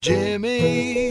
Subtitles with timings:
[0.00, 1.10] Jimmy,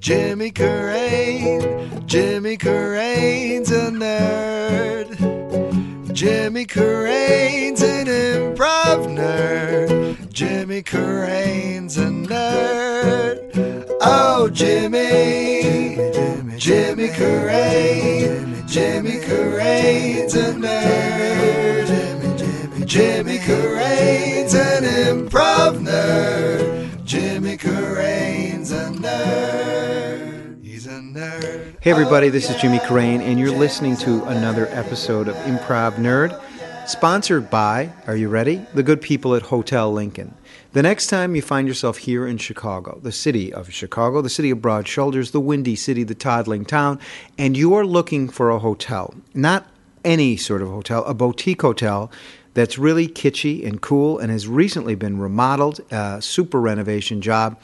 [0.00, 5.10] Jimmy Carrane, Jimmy Carrane's a nerd.
[6.14, 10.32] Jimmy Carrane's an improv nerd.
[10.32, 13.86] Jimmy Carrane's a nerd.
[14.00, 17.08] Oh, Jimmy, Jimmy, Jimmy
[18.66, 21.86] Jimmy Carrane's a nerd.
[21.86, 26.51] Jimmy, Jimmy, Jimmy Carrane's an improv nerd.
[31.82, 36.40] Hey, everybody, this is Jimmy Carrane, and you're listening to another episode of Improv Nerd,
[36.88, 38.64] sponsored by, are you ready?
[38.72, 40.32] The good people at Hotel Lincoln.
[40.74, 44.50] The next time you find yourself here in Chicago, the city of Chicago, the city
[44.50, 47.00] of broad shoulders, the windy city, the toddling town,
[47.36, 49.66] and you are looking for a hotel, not
[50.04, 52.12] any sort of hotel, a boutique hotel
[52.54, 57.58] that's really kitschy and cool and has recently been remodeled, a super renovation job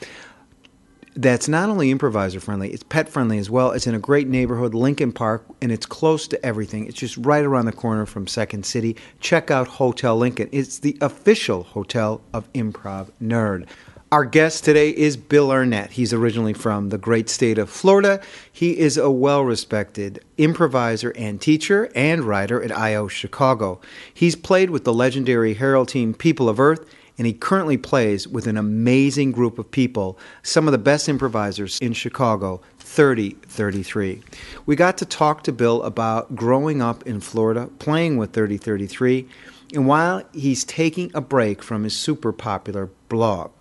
[1.21, 3.71] that's not only improviser friendly, it's pet friendly as well.
[3.71, 6.85] It's in a great neighborhood, Lincoln Park, and it's close to everything.
[6.85, 8.95] It's just right around the corner from Second City.
[9.19, 10.47] Check out Hotel Lincoln.
[10.53, 13.67] It's the official hotel of Improv Nerd.
[14.13, 15.91] Our guest today is Bill Arnett.
[15.91, 18.21] He's originally from the great state of Florida.
[18.51, 23.81] He is a well respected improviser and teacher and writer at IO Chicago.
[24.13, 26.89] He's played with the legendary Herald team People of Earth,
[27.19, 31.77] and he currently plays with an amazing group of people, some of the best improvisers
[31.79, 34.23] in Chicago, 3033.
[34.65, 39.27] We got to talk to Bill about growing up in Florida, playing with 3033,
[39.73, 43.51] and while he's taking a break from his super popular blog.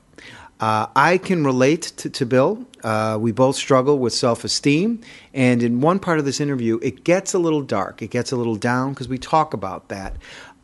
[0.60, 2.66] Uh, I can relate to, to Bill.
[2.82, 5.00] Uh, we both struggle with self esteem.
[5.32, 8.02] And in one part of this interview, it gets a little dark.
[8.02, 10.16] It gets a little down because we talk about that.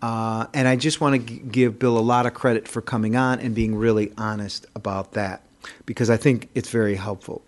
[0.04, 3.16] Uh, and I just want to g- give Bill a lot of credit for coming
[3.16, 5.40] on and being really honest about that
[5.86, 7.40] because I think it's very helpful.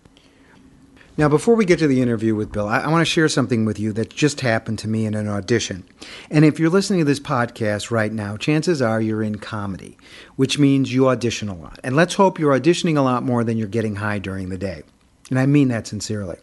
[1.17, 3.63] Now, before we get to the interview with Bill, I, I want to share something
[3.65, 5.83] with you that just happened to me in an audition.
[6.31, 9.95] And if you're listening to this podcast right now, chances are you're in comedy,
[10.35, 11.79] which means you audition a lot.
[11.83, 14.81] And let's hope you're auditioning a lot more than you're getting high during the day.
[15.29, 16.39] And I mean that sincerely.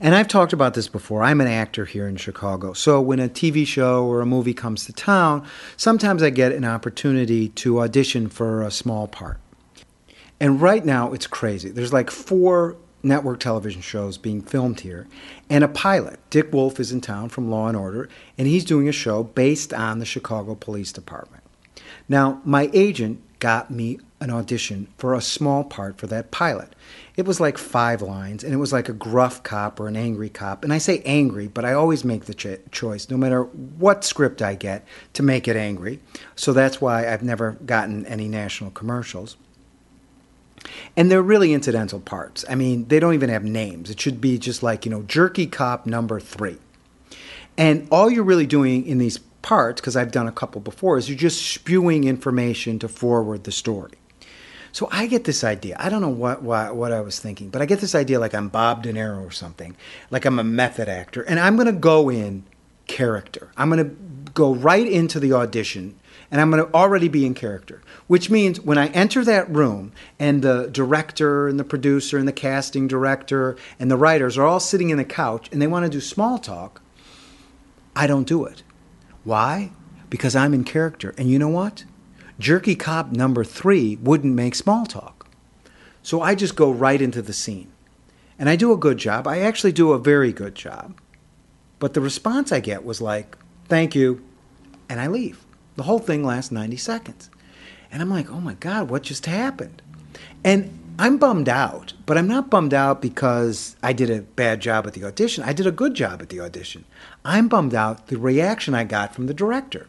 [0.00, 1.22] And I've talked about this before.
[1.22, 2.72] I'm an actor here in Chicago.
[2.72, 5.46] So when a TV show or a movie comes to town,
[5.76, 9.38] sometimes I get an opportunity to audition for a small part.
[10.40, 11.70] And right now, it's crazy.
[11.70, 15.06] There's like four network television shows being filmed here,
[15.50, 16.18] and a pilot.
[16.30, 19.72] Dick Wolf is in town from Law and Order, and he's doing a show based
[19.74, 21.42] on the Chicago Police Department.
[22.08, 26.74] Now, my agent got me an audition for a small part for that pilot.
[27.14, 30.30] It was like five lines, and it was like a gruff cop or an angry
[30.30, 30.64] cop.
[30.64, 34.40] And I say angry, but I always make the ch- choice, no matter what script
[34.42, 36.00] I get, to make it angry.
[36.34, 39.36] So that's why I've never gotten any national commercials.
[40.96, 42.44] And they're really incidental parts.
[42.48, 43.90] I mean, they don't even have names.
[43.90, 46.56] It should be just like, you know, jerky cop number three.
[47.58, 51.08] And all you're really doing in these parts, because I've done a couple before, is
[51.08, 53.92] you're just spewing information to forward the story.
[54.74, 55.76] So I get this idea.
[55.78, 58.34] I don't know what, what, what I was thinking, but I get this idea like
[58.34, 59.76] I'm Bob De Niro or something,
[60.10, 62.42] like I'm a method actor, and I'm going to go in
[62.88, 63.52] character.
[63.56, 63.94] I'm going to
[64.32, 65.94] go right into the audition
[66.28, 69.92] and I'm going to already be in character, which means when I enter that room
[70.18, 74.58] and the director and the producer and the casting director and the writers are all
[74.58, 76.82] sitting in the couch and they want to do small talk,
[77.94, 78.64] I don't do it.
[79.22, 79.70] Why?
[80.10, 81.14] Because I'm in character.
[81.16, 81.84] And you know what?
[82.38, 85.26] Jerky cop number three wouldn't make small talk.
[86.02, 87.70] So I just go right into the scene.
[88.38, 89.26] And I do a good job.
[89.26, 91.00] I actually do a very good job.
[91.78, 93.36] But the response I get was like,
[93.68, 94.24] thank you,
[94.88, 95.44] and I leave.
[95.76, 97.30] The whole thing lasts 90 seconds.
[97.90, 99.82] And I'm like, oh my God, what just happened?
[100.42, 104.86] And I'm bummed out, but I'm not bummed out because I did a bad job
[104.86, 105.42] at the audition.
[105.44, 106.84] I did a good job at the audition.
[107.24, 109.88] I'm bummed out the reaction I got from the director.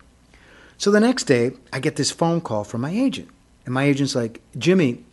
[0.77, 3.29] So the next day, I get this phone call from my agent.
[3.65, 5.03] And my agent's like, Jimmy,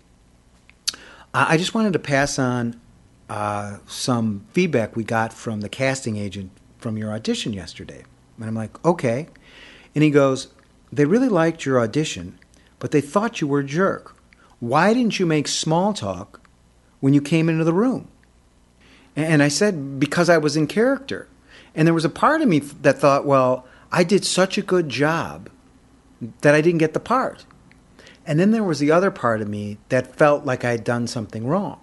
[1.32, 2.78] I just wanted to pass on
[3.30, 8.04] uh, some feedback we got from the casting agent from your audition yesterday.
[8.36, 9.28] And I'm like, okay.
[9.94, 10.48] And he goes,
[10.92, 12.38] they really liked your audition,
[12.78, 14.14] but they thought you were a jerk.
[14.60, 16.46] Why didn't you make small talk
[17.00, 18.08] when you came into the room?
[19.16, 21.28] And I said, because I was in character.
[21.74, 24.88] And there was a part of me that thought, well, I did such a good
[24.88, 25.48] job
[26.40, 27.44] that I didn't get the part.
[28.26, 31.06] And then there was the other part of me that felt like I had done
[31.06, 31.80] something wrong.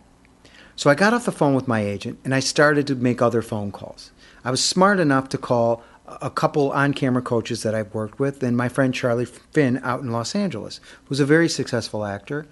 [0.75, 3.41] So I got off the phone with my agent and I started to make other
[3.41, 4.11] phone calls.
[4.45, 8.41] I was smart enough to call a couple on camera coaches that I've worked with
[8.41, 12.47] and my friend Charlie Finn out in Los Angeles, who's a very successful actor.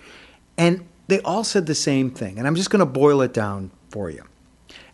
[0.58, 2.38] And they all said the same thing.
[2.38, 4.24] And I'm just going to boil it down for you.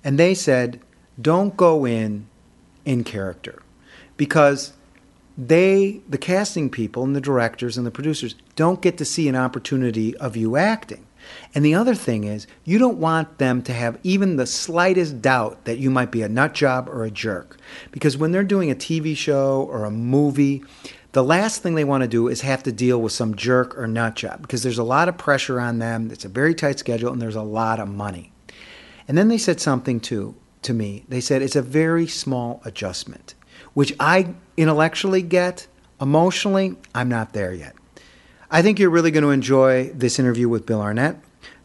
[0.04, 0.80] And they said,
[1.20, 2.28] don't go in
[2.86, 3.64] in character
[4.16, 4.74] because
[5.38, 9.36] they, the casting people and the directors and the producers, don't get to see an
[9.36, 11.08] opportunity of you acting.
[11.56, 15.66] And the other thing is, you don't want them to have even the slightest doubt
[15.66, 17.58] that you might be a nut job or a jerk.
[17.92, 20.64] Because when they're doing a TV show or a movie,
[21.14, 23.88] the last thing they want to do is have to deal with some jerk or
[23.88, 26.10] nut job because there's a lot of pressure on them.
[26.12, 28.34] It's a very tight schedule and there's a lot of money.
[29.08, 31.06] And then they said something too to me.
[31.08, 33.36] They said it's a very small adjustment,
[33.74, 35.68] which I intellectually get.
[36.02, 37.76] Emotionally, I'm not there yet.
[38.52, 41.18] I think you're really going to enjoy this interview with Bill Arnett.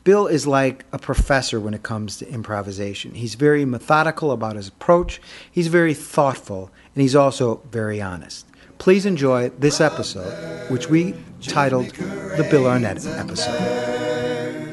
[0.05, 3.15] Bill is like a professor when it comes to improvisation.
[3.15, 5.21] He's very methodical about his approach,
[5.51, 8.47] he's very thoughtful, and he's also very honest.
[8.79, 10.33] Please enjoy this episode,
[10.71, 14.68] which we titled the Bill Arnett episode.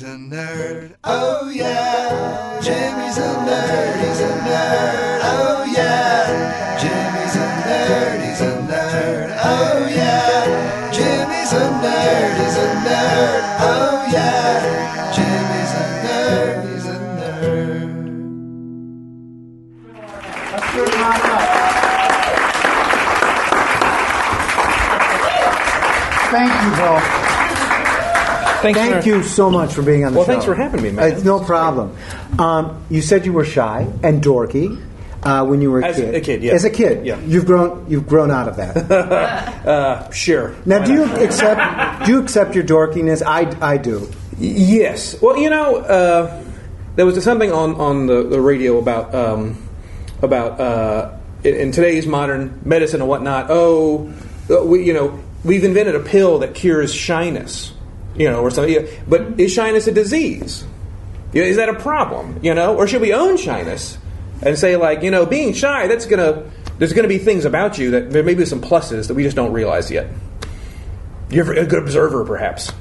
[0.00, 0.96] He's a nerd.
[1.04, 2.58] Oh yeah.
[2.62, 4.00] Jimmy's a nerd.
[4.00, 5.20] He's a nerd.
[5.24, 6.78] Oh yeah.
[6.80, 8.24] Jimmy's a nerd.
[8.24, 9.36] He's a nerd.
[9.44, 10.90] Oh yeah.
[10.90, 12.32] Jimmy's a nerd.
[12.40, 13.42] He's a nerd.
[13.60, 15.12] Oh yeah.
[15.12, 16.64] Jimmy's a nerd.
[16.72, 17.92] He's a nerd.
[26.30, 27.29] Thank you, Bill.
[28.62, 30.32] Thanks Thank for, you so much for being on the Well, show.
[30.32, 31.12] thanks for having me, man.
[31.12, 31.96] It's no problem.
[32.38, 34.80] Um, you said you were shy and dorky
[35.22, 35.90] uh, when you were a kid.
[35.90, 36.14] As kid.
[36.14, 36.52] a kid, yeah.
[36.52, 37.18] As a kid, Yeah.
[37.20, 37.86] You've grown.
[37.88, 39.50] You've grown out of that.
[39.60, 40.54] Uh, sure.
[40.64, 42.06] now, Why do you accept?
[42.06, 43.22] Do you accept your dorkiness?
[43.22, 44.10] I, I do.
[44.38, 45.20] Yes.
[45.20, 46.42] Well, you know, uh,
[46.96, 49.62] there was something on on the, the radio about um,
[50.22, 51.12] about uh,
[51.44, 53.46] in, in today's modern medicine and whatnot.
[53.50, 54.10] Oh,
[54.50, 57.72] uh, we you know we've invented a pill that cures shyness.
[58.16, 58.88] You know, or something.
[59.08, 60.64] But is shyness a disease?
[61.32, 62.40] Is that a problem?
[62.42, 63.98] You know, or should we own shyness
[64.42, 67.92] and say like you know being shy that's gonna there's gonna be things about you
[67.92, 70.08] that there may be some pluses that we just don't realize yet.
[71.30, 72.72] You're a good observer, perhaps.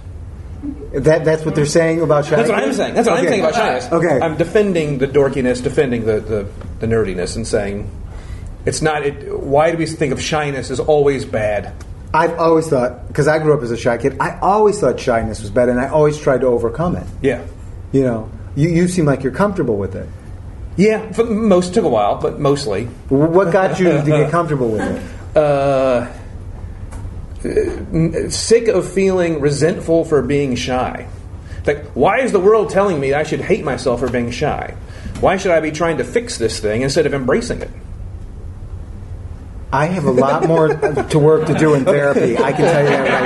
[0.93, 2.47] That that's what they're saying about shyness.
[2.47, 2.93] That's what I'm saying.
[2.95, 3.91] That's what I'm saying about shyness.
[3.91, 4.19] Uh, okay.
[4.19, 6.49] I'm defending the dorkiness, defending the, the,
[6.79, 7.89] the nerdiness, and saying
[8.65, 9.05] it's not.
[9.05, 11.73] It, why do we think of shyness as always bad?
[12.13, 14.17] I've always thought because I grew up as a shy kid.
[14.19, 17.06] I always thought shyness was bad, and I always tried to overcome it.
[17.21, 17.45] Yeah.
[17.91, 20.09] You know, you you seem like you're comfortable with it.
[20.75, 21.11] Yeah.
[21.11, 22.85] For most took a while, but mostly.
[23.09, 25.38] What got you to get comfortable with it?
[25.38, 26.11] Uh,
[28.29, 31.07] sick of feeling resentful for being shy.
[31.65, 34.75] Like, why is the world telling me I should hate myself for being shy?
[35.19, 37.69] Why should I be trying to fix this thing instead of embracing it?
[39.71, 42.38] I have a lot more to work to do in therapy.
[42.38, 43.24] I can tell you that right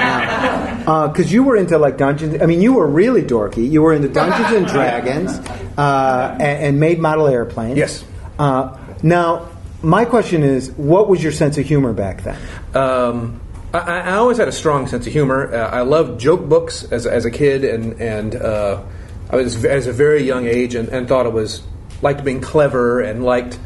[0.85, 1.07] now.
[1.07, 2.41] Because you were into like Dungeons.
[2.41, 3.69] I mean, you were really dorky.
[3.69, 5.31] You were into Dungeons and Dragons
[5.77, 7.77] uh, and, and made model airplanes.
[7.77, 8.03] Yes.
[8.37, 9.47] Uh, now,
[9.81, 12.39] my question is, what was your sense of humor back then?
[12.73, 13.39] Um,
[13.73, 15.53] I, I always had a strong sense of humor.
[15.53, 18.83] Uh, I loved joke books as, as a kid, and and uh,
[19.29, 21.63] I was as a very young age, and, and thought it was
[22.01, 23.57] liked being clever and liked.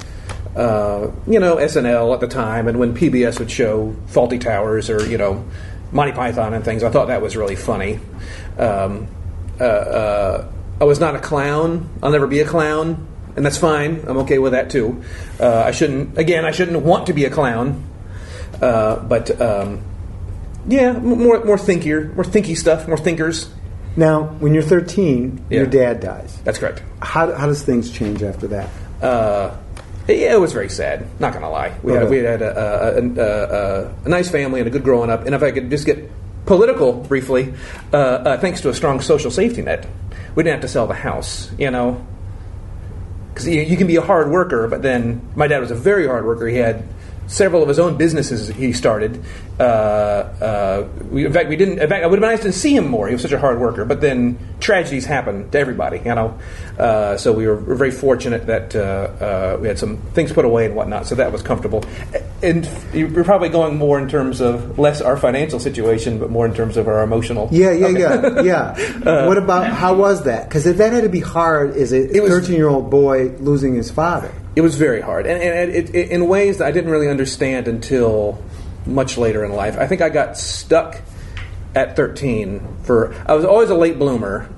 [0.58, 5.08] Uh, you know SNL at the time, and when PBS would show Fawlty Towers or
[5.08, 5.46] you know
[5.92, 8.00] Monty Python and things, I thought that was really funny.
[8.58, 9.08] Um,
[9.60, 10.52] uh, uh,
[10.82, 11.88] I was not a clown.
[12.02, 14.04] I'll never be a clown, and that's fine.
[14.08, 15.04] I'm okay with that too.
[15.40, 16.18] Uh, I shouldn't.
[16.18, 17.84] Again, I shouldn't want to be a clown.
[18.60, 19.84] Uh, but um,
[20.68, 23.48] yeah, more more thinkier, more thinky stuff, more thinkers.
[23.96, 26.40] Now, when you're 13, your dad dies.
[26.44, 26.84] That's correct.
[27.02, 28.70] How, how does things change after that?
[29.02, 29.58] Uh,
[30.08, 31.08] yeah, it was very sad.
[31.20, 34.68] Not gonna lie, we had we had a, a, a, a, a nice family and
[34.68, 35.26] a good growing up.
[35.26, 36.10] And if I could just get
[36.46, 37.54] political briefly,
[37.92, 39.88] uh, uh, thanks to a strong social safety net,
[40.36, 41.52] we didn't have to sell the house.
[41.58, 42.06] You know,
[43.34, 46.08] because you, you can be a hard worker, but then my dad was a very
[46.08, 46.48] hard worker.
[46.48, 46.84] He had
[47.28, 49.24] several of his own businesses he started.
[49.60, 51.80] Uh, uh, we, in fact, we didn't.
[51.80, 53.08] In fact, it would have been nice to see him more.
[53.08, 56.38] He was such a hard worker, but then tragedies happen to everybody, you know.
[56.78, 60.46] Uh, so we were, were very fortunate that uh, uh, we had some things put
[60.46, 61.84] away and whatnot, so that was comfortable.
[62.44, 66.54] And you're probably going more in terms of less our financial situation, but more in
[66.54, 67.50] terms of our emotional.
[67.52, 68.46] Yeah, yeah, Okay.
[68.46, 69.26] yeah, yeah.
[69.28, 70.48] what about how was that?
[70.48, 73.74] Because that had to be hard as a It was- 13 year old boy losing
[73.74, 74.32] his father.
[74.58, 77.68] It was very hard, and, and it, it, in ways that I didn't really understand
[77.68, 78.44] until
[78.88, 79.78] much later in life.
[79.78, 81.00] I think I got stuck
[81.76, 83.14] at 13 for.
[83.28, 84.50] I was always a late bloomer,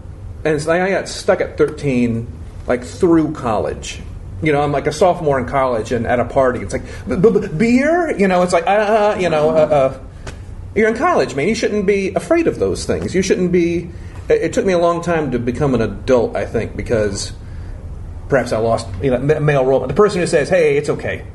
[0.46, 2.32] and like I got stuck at 13,
[2.65, 4.01] like through college.
[4.41, 7.18] You know, I'm like a sophomore in college, and at a party, it's like "B-
[7.18, 8.18] b- b- beer.
[8.18, 10.00] You know, it's like uh, you know, uh, uh,
[10.75, 11.50] you're in college, man.
[11.50, 13.13] You shouldn't be afraid of those things.
[13.13, 13.89] You shouldn't be
[14.29, 16.38] it, it took me a long time to become an adult.
[16.38, 17.34] I think because
[18.29, 19.86] perhaps I lost you know, male role.
[19.86, 21.25] The person who says, "Hey, it's okay,"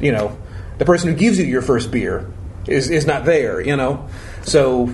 [0.00, 0.36] you know,
[0.78, 2.30] the person who gives you your first beer
[2.68, 3.60] is is not there.
[3.60, 4.06] You know,
[4.42, 4.92] so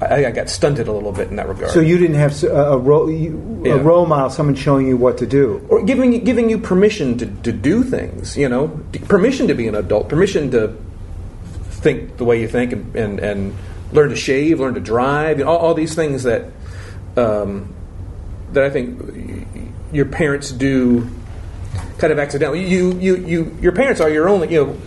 [0.00, 1.70] I, I got stunted a little bit in that regard.
[1.70, 3.74] So you didn't have a, a role, you, Yeah.
[3.74, 5.64] a role model, someone showing you what to do.
[5.68, 8.68] or giving you- giving you permission to, to do things, you know,
[9.08, 10.74] permission to be an adult, permission to
[11.70, 13.54] think the way you think, and, and, and
[13.92, 16.46] learn to shave, learn to drive, you know, all, all these things that
[17.16, 17.72] um,
[18.52, 19.41] that I think
[19.92, 21.08] your parents do
[21.98, 22.66] kind of accidentally.
[22.68, 24.78] You you you your parents are your only you know.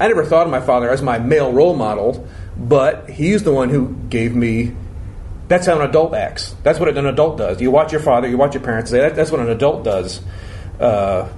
[0.00, 3.68] I never thought of my father as my male role model, but he's the one
[3.68, 4.72] who gave me
[5.48, 6.54] that's how an adult acts.
[6.62, 7.60] That's what an adult does.
[7.60, 8.90] You watch your father, you watch your parents.
[8.90, 10.20] Say that, that's what an adult does.
[10.78, 11.28] Uh,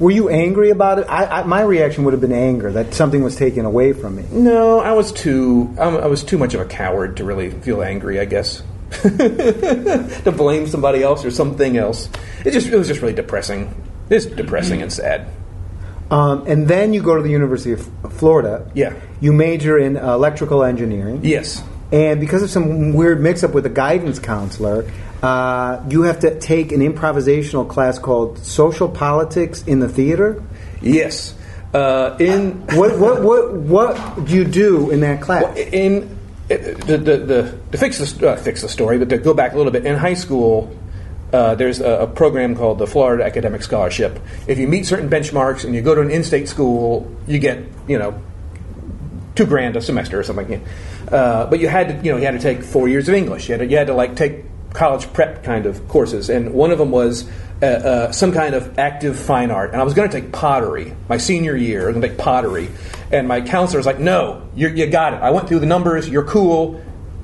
[0.00, 1.06] Were you angry about it?
[1.08, 4.24] I, I, my reaction would have been anger that something was taken away from me.
[4.32, 5.74] no, I was too.
[5.78, 8.18] I was too much of a coward to really feel angry.
[8.18, 8.62] I guess
[10.24, 12.08] to blame somebody else or something else.
[12.44, 13.74] It just it was just really depressing.
[14.10, 15.28] It's depressing and sad.
[16.10, 18.70] Um, and then you go to the University of Florida.
[18.74, 18.94] Yeah.
[19.20, 21.20] You major in electrical engineering.
[21.24, 21.62] Yes.
[21.90, 24.90] And because of some weird mix up with a guidance counselor,
[25.22, 30.42] uh, you have to take an improvisational class called Social Politics in the Theater.
[30.82, 31.34] Yes.
[31.72, 35.56] Uh, in What, what, what, what do you do in that class?
[35.56, 36.13] in
[36.48, 39.56] the, the, the, to fix the uh, fix the story, but to go back a
[39.56, 40.76] little bit in high school.
[41.32, 44.20] Uh, there's a, a program called the Florida Academic Scholarship.
[44.46, 47.58] If you meet certain benchmarks and you go to an in-state school, you get
[47.88, 48.22] you know
[49.34, 50.64] two grand a semester or something.
[51.10, 53.48] Uh, but you had to you know you had to take four years of English.
[53.48, 56.70] You had to, you had to like take college prep kind of courses, and one
[56.70, 57.28] of them was
[57.62, 59.72] uh, uh, some kind of active fine art.
[59.72, 61.84] And I was going to take pottery my senior year.
[61.84, 62.68] I was going to take pottery,
[63.14, 65.22] and my counselor was like, "No, you you got it.
[65.22, 66.08] I went through the numbers.
[66.08, 66.80] You're cool."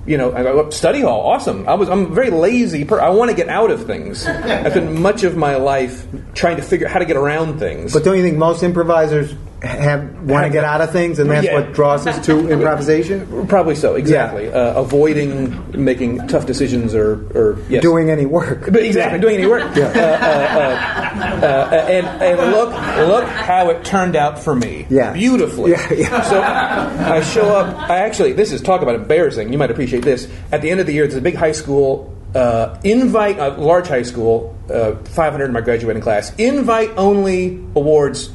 [0.06, 1.68] You know, I go study hall, awesome.
[1.68, 2.86] I was, I'm very lazy.
[2.86, 4.26] Per- I want to get out of things.
[4.26, 7.92] I spent much of my life trying to figure out how to get around things.
[7.92, 11.46] But don't you think most improvisers have want to get out of things, and that's
[11.46, 11.54] Yeah.
[11.54, 13.46] what draws us to improvisation?
[13.46, 14.50] Probably so, exactly.
[14.50, 17.82] Uh, avoiding making tough decisions or, or yes.
[17.82, 18.68] Doing any work.
[18.70, 19.74] But exactly, doing any work.
[19.76, 19.84] Yeah.
[19.84, 22.70] Uh, uh, uh, uh, and, and look,
[23.08, 24.86] look how it turned out for me.
[24.88, 25.12] Yeah.
[25.12, 25.72] Beautifully.
[25.72, 26.22] Yeah, yeah.
[26.22, 27.90] So I show up.
[27.90, 29.52] I actually, this is talk about embarrassing.
[29.52, 30.28] You might appreciate this.
[30.52, 33.88] At the end of the year, there's a big high school uh, invite, a large
[33.88, 38.30] high school, uh, 500 in my graduating class, invite only awards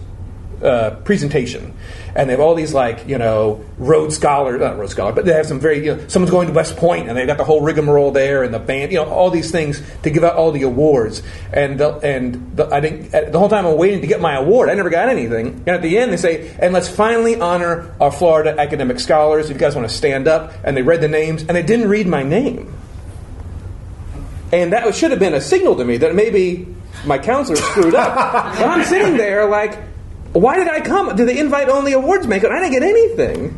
[0.63, 1.73] uh, presentation,
[2.15, 5.33] and they have all these like you know Rhodes Scholar, not Rhodes Scholar, but they
[5.33, 7.61] have some very you know someone's going to West Point, and they've got the whole
[7.61, 10.63] rigmarole there, and the band, you know, all these things to give out all the
[10.63, 11.21] awards,
[11.53, 14.35] and the, and the, I think uh, the whole time I'm waiting to get my
[14.35, 17.93] award, I never got anything, and at the end they say, and let's finally honor
[17.99, 19.49] our Florida academic scholars.
[19.49, 21.89] If you guys want to stand up, and they read the names, and they didn't
[21.89, 22.73] read my name.
[24.51, 26.67] And that should have been a signal to me that maybe
[27.05, 28.15] my counselor screwed up.
[28.57, 29.77] but I'm sitting there like,
[30.39, 31.15] why did I come?
[31.15, 32.51] Did they invite only awards maker?
[32.51, 33.57] I didn't get anything.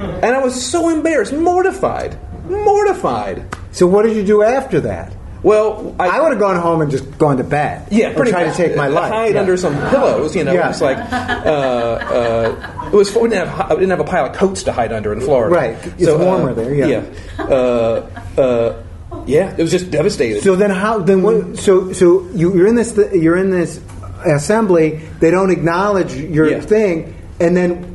[0.00, 3.44] And I was so embarrassed, mortified, mortified.
[3.72, 5.14] So what did you do after that?
[5.42, 7.88] Well, I, I would have gone home and just gone to bed.
[7.90, 8.56] yeah, pretty tried much.
[8.56, 9.12] to take my life.
[9.12, 9.40] Hide Yeah.
[9.40, 10.52] under some pillows, you know.
[10.54, 10.70] Yeah.
[10.70, 13.14] It's like uh, uh, it was.
[13.14, 15.54] We didn't, have, we didn't have a pile of coats to hide under in Florida.
[15.54, 15.76] Right.
[15.98, 16.86] It's uh, warmer there, yeah.
[16.86, 17.44] Yeah.
[17.44, 18.82] Uh, uh,
[19.26, 19.54] yeah.
[19.56, 20.42] It was just devastated.
[20.42, 21.00] So then how?
[21.00, 21.58] Then what?
[21.58, 23.80] So so you, you're in this you're in this
[24.24, 25.00] assembly.
[25.20, 26.60] They don't acknowledge your Yeah.
[26.60, 27.90] thing, and then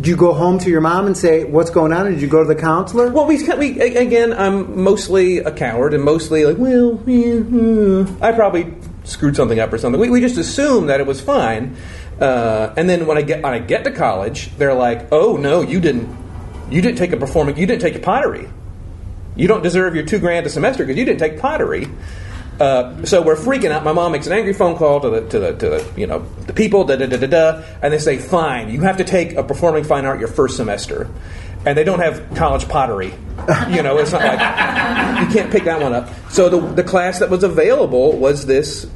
[0.00, 2.10] do you go home to your mom and say what's going on?
[2.10, 3.08] Did you go to the counselor?
[3.10, 8.04] Well, we, we again, I'm mostly a coward and mostly like, well, yeah, hmm.
[8.22, 8.72] I probably
[9.04, 10.00] screwed something up or something.
[10.00, 11.76] We, we just assume that it was fine,
[12.20, 15.60] uh, and then when I get when I get to college, they're like, oh no,
[15.60, 16.08] you didn't,
[16.70, 18.48] you didn't take a performing, you didn't take pottery,
[19.36, 21.88] you don't deserve your two grand a semester because you didn't take pottery.
[22.60, 23.84] Uh, so we're freaking out.
[23.84, 26.26] My mom makes an angry phone call to the to the, to the you know
[26.46, 29.32] the people da da da da da, and they say, "Fine, you have to take
[29.32, 31.08] a performing fine art your first semester,"
[31.64, 33.14] and they don't have college pottery.
[33.70, 36.10] You know, it's not like you can't pick that one up.
[36.30, 38.86] So the the class that was available was this.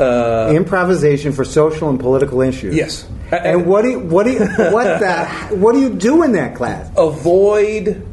[0.00, 2.74] Uh, Improvisation for social and political issues.
[2.74, 3.06] Yes.
[3.30, 5.26] And what do you, what do you, what the
[5.56, 6.90] what do you do in that class?
[6.96, 8.04] avoid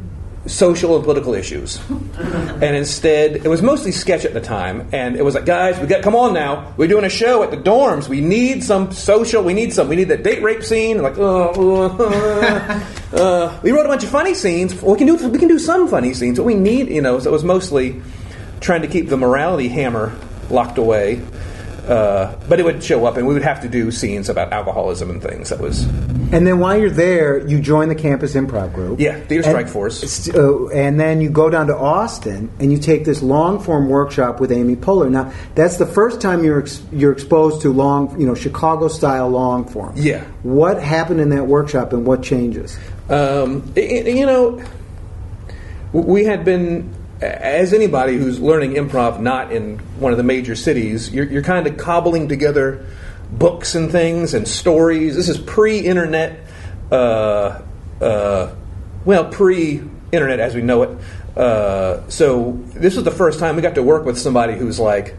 [0.46, 1.78] social and political issues.
[2.18, 4.88] and instead, it was mostly sketch at the time.
[4.92, 6.72] And it was like, guys, we got come on now.
[6.76, 8.08] We're doing a show at the dorms.
[8.08, 9.42] We need some social.
[9.42, 9.88] We need some.
[9.88, 11.02] We need that date rape scene.
[11.02, 13.60] Like, uh, uh, uh.
[13.62, 14.80] we wrote a bunch of funny scenes.
[14.82, 16.38] We can do we can do some funny scenes.
[16.38, 17.18] What we need, you know.
[17.18, 18.00] So it was mostly
[18.60, 20.16] trying to keep the morality hammer
[20.48, 21.22] locked away.
[21.90, 25.10] Uh, but it would show up, and we would have to do scenes about alcoholism
[25.10, 25.48] and things.
[25.48, 25.82] That was
[26.32, 29.00] And then while you're there, you join the campus improv group.
[29.00, 30.28] Yeah, Theater And- Strike Force.
[30.32, 34.38] Uh, and then you go down to Austin and you take this long form workshop
[34.38, 35.10] with Amy Poehler.
[35.10, 39.28] Now, that's the first time you're ex- you're exposed to long, you know, Chicago style
[39.28, 39.92] long form.
[39.96, 40.22] Yeah.
[40.44, 42.78] What happened in that workshop and what changes?
[43.08, 44.60] Um, i- i- you know,
[45.92, 46.88] we had been,
[47.20, 51.66] as anybody who's learning improv not in one of the major cities, you're, you're kind
[51.66, 52.86] of cobbling together
[53.30, 55.16] books and things and stories.
[55.16, 56.40] This is pre internet,
[56.90, 57.60] uh,
[58.00, 58.54] uh,
[59.04, 60.98] well, pre internet as we know it.
[61.36, 65.14] Uh, so this was the first time we got to work with somebody who's like,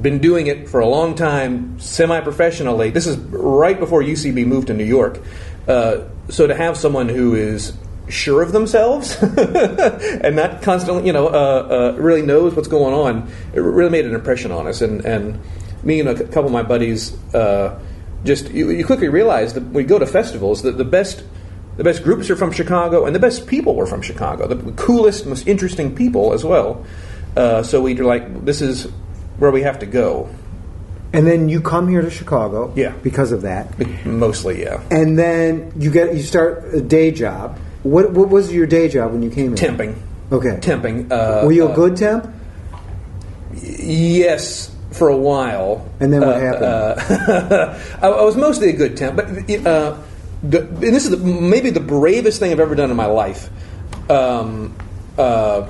[0.00, 2.90] been doing it for a long time, semi professionally.
[2.90, 5.20] This is right before UCB moved to New York.
[5.68, 7.76] Uh, so to have someone who is
[8.10, 13.30] sure of themselves and not constantly, you know, uh, uh, really knows what's going on,
[13.54, 14.80] it really made an impression on us.
[14.80, 15.40] And, and
[15.82, 17.80] me and a couple of my buddies uh,
[18.24, 21.24] just, you, you quickly realize that when you go to festivals, that the best.
[21.76, 24.46] The best groups are from Chicago, and the best people were from Chicago.
[24.46, 26.84] The coolest, most interesting people as well.
[27.34, 28.84] Uh, so we were like, this is
[29.38, 30.28] where we have to go.
[31.12, 32.72] And then you come here to Chicago.
[32.76, 32.92] Yeah.
[33.02, 34.06] Because of that.
[34.06, 34.82] Mostly, yeah.
[34.90, 37.58] And then you get you start a day job.
[37.82, 39.68] What what was your day job when you came here?
[39.70, 39.96] Temping.
[40.30, 40.58] Okay.
[40.60, 41.10] Temping.
[41.10, 42.28] Uh, Were you a uh, good temp?
[43.54, 45.88] Yes, for a while.
[45.98, 47.52] And then what Uh, happened?
[47.52, 49.26] uh, I, I was mostly a good temp, but
[49.66, 49.96] uh,
[50.42, 53.50] the, and this is the, maybe the bravest thing I've ever done in my life.
[54.08, 54.74] Um,
[55.18, 55.68] uh,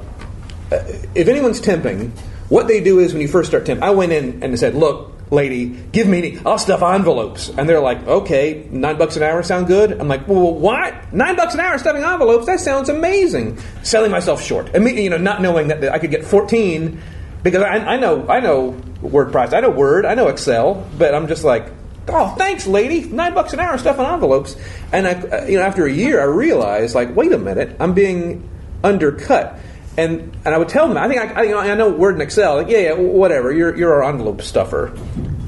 [1.14, 2.10] if anyone's temping,
[2.48, 5.09] what they do is when you first start temping, I went in and said, "Look,
[5.30, 9.66] lady, give me, I'll stuff envelopes," and they're like, "Okay, nine bucks an hour sound
[9.66, 11.12] good?" I'm like, "Well, what?
[11.12, 12.46] Nine bucks an hour stuffing envelopes?
[12.46, 16.24] That sounds amazing." Selling myself short, me, you know, not knowing that I could get
[16.24, 17.00] 14
[17.42, 21.14] because I, I know, I know word price, I know Word, I know Excel, but
[21.14, 21.66] I'm just like.
[22.12, 23.02] Oh, thanks, lady.
[23.02, 24.56] Nine bucks an hour stuffing envelopes,
[24.90, 27.94] and I, uh, you know, after a year, I realized, like, wait a minute, I'm
[27.94, 28.48] being
[28.82, 29.60] undercut.
[29.96, 32.56] And and I would tell them, I think I, I, I know Word and Excel.
[32.56, 33.52] Like, yeah, yeah, whatever.
[33.52, 34.96] You're you're our envelope stuffer.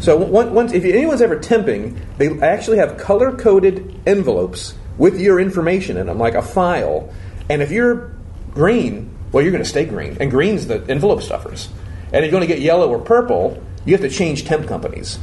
[0.01, 5.97] So once, if anyone's ever temping, they actually have color coded envelopes with your information
[5.97, 7.13] in them, like a file.
[7.49, 8.13] And if you're
[8.53, 11.69] green, well, you're going to stay green, and green's the envelope stuffers.
[12.13, 15.19] And if you're going to get yellow or purple, you have to change temp companies.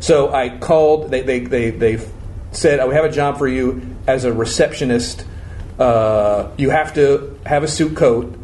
[0.00, 1.10] So I called.
[1.10, 2.06] They they they, they
[2.52, 5.24] said, "I have a job for you as a receptionist.
[5.78, 8.38] Uh, you have to have a suit coat."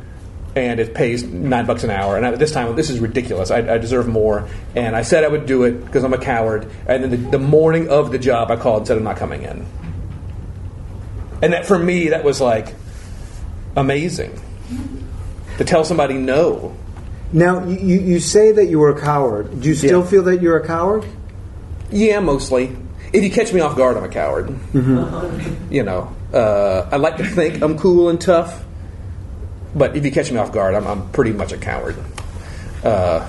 [0.61, 2.17] And it pays nine bucks an hour.
[2.19, 3.51] And at this time, this is ridiculous.
[3.51, 4.47] I, I deserve more.
[4.77, 6.71] And I said I would do it because I'm a coward.
[6.87, 9.43] And then the, the morning of the job, I called and said I'm not coming
[9.43, 9.65] in.
[11.43, 12.75] And that for me, that was like
[13.75, 14.39] amazing
[15.57, 16.77] to tell somebody no.
[17.33, 19.61] Now you, you say that you were a coward.
[19.63, 20.07] Do you still Yeah.
[20.07, 21.05] feel that you're a coward?
[21.91, 22.77] Yeah, mostly.
[23.13, 24.55] If you catch me off guard, I'm a coward.
[25.71, 28.65] You know, uh, I like to think I'm cool and tough,
[29.75, 31.97] but if you catch me off guard, I'm, I'm pretty much a coward.
[32.85, 33.29] Uh,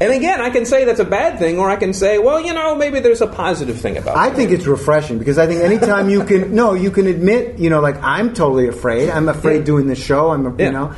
[0.00, 2.52] and again, I can say that's a bad thing, or I can say, well, you
[2.52, 4.18] know, maybe there's a positive thing about it.
[4.18, 7.70] I think it's refreshing because I think anytime you can, no, you can admit, you
[7.70, 9.08] know, like I'm totally afraid.
[9.08, 9.64] I'm afraid Yeah.
[9.64, 10.30] doing this show.
[10.30, 10.66] I'm, a, Yeah.
[10.66, 10.94] you know,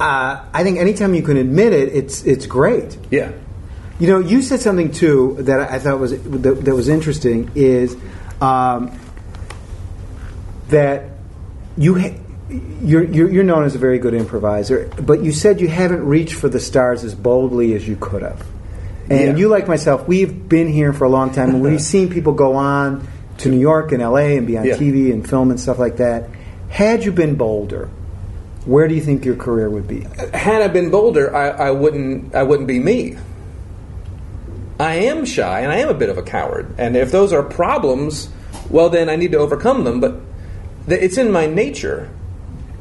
[0.00, 2.98] uh, I think anytime you can admit it, it's it's great.
[3.10, 3.30] Yeah.
[4.00, 7.96] You know, you said something too that I thought was that, that was interesting is
[8.40, 8.98] um,
[10.70, 11.04] that
[11.76, 12.18] you ha-
[12.82, 16.34] you're, you're you're known as a very good improviser, but you said you haven't reached
[16.34, 18.44] for the stars as boldly as you could have.
[19.08, 19.36] And Yeah.
[19.36, 22.54] you, like myself, we've been here for a long time, and we've seen people go
[22.54, 23.06] on
[23.38, 24.36] to New York and L.A.
[24.36, 24.76] and be on Yeah.
[24.76, 26.28] TV and film and stuff like that.
[26.68, 27.88] Had you been bolder,
[28.64, 30.00] where do you think your career would be?
[30.34, 32.34] had I been bolder, I, I wouldn't.
[32.34, 33.16] I wouldn't be me.
[34.78, 37.42] I am shy and I am a bit of a coward, and if those are
[37.42, 38.28] problems,
[38.70, 40.00] well, then I need to overcome them.
[40.00, 40.16] But
[40.88, 42.08] it's in my nature.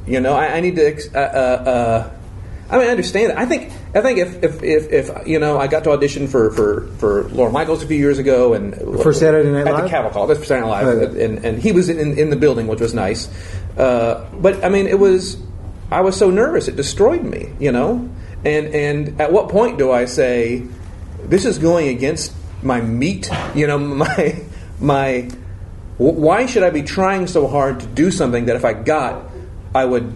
[0.09, 0.85] You know, I, I need to.
[0.87, 2.11] ex- Uh, uh, uh,
[2.71, 3.31] I mean, I understand.
[3.31, 3.37] It.
[3.37, 3.71] I think.
[3.95, 7.23] I think if, if, if, if you know, I got to audition for, for, for
[7.29, 9.83] Lorne Michaels a few years ago, and For Saturday Night at Live?
[9.85, 10.27] the Cavell Call.
[10.27, 11.25] That's for Saturday Night Live, Oh, yeah.
[11.25, 13.27] and, and he was in, in the building, which was nice.
[13.77, 15.37] Uh, but I mean, it was
[15.91, 18.07] I was so nervous it destroyed me, you know.
[18.45, 20.63] And and at what point do I say
[21.23, 24.39] this is going against my meat, you know, my
[24.79, 25.29] my
[25.97, 29.25] why should I be trying so hard to do something that if I got
[29.73, 30.11] I would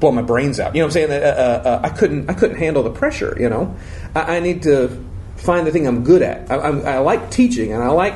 [0.00, 0.74] blow my brains out.
[0.74, 1.22] You know what I'm saying?
[1.22, 3.76] Uh, uh, uh, I couldn't I couldn't handle the pressure, you know.
[4.14, 5.04] I, I need to
[5.36, 6.50] find the thing I'm good at.
[6.50, 8.14] I, I'm, I like teaching and I like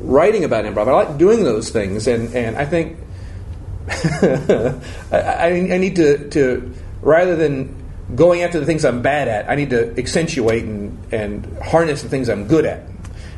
[0.00, 0.88] writing about improv.
[0.88, 2.98] I like doing those things, and, and I think
[3.88, 4.80] I,
[5.12, 7.80] I I need to, to rather than
[8.14, 9.48] going after the things I'm bad at.
[9.48, 12.82] I need to accentuate and, and harness the things I'm good at.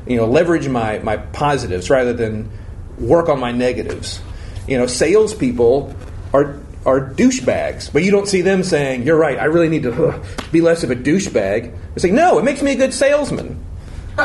[0.07, 2.51] You know, leverage my, my positives rather than
[2.99, 4.21] work on my negatives.
[4.67, 5.95] You know, salespeople
[6.33, 9.39] are are douchebags, but you don't see them saying, "You're right.
[9.39, 12.63] I really need to uh, be less of a douchebag." They say, "No, it makes
[12.63, 13.65] me a good salesman."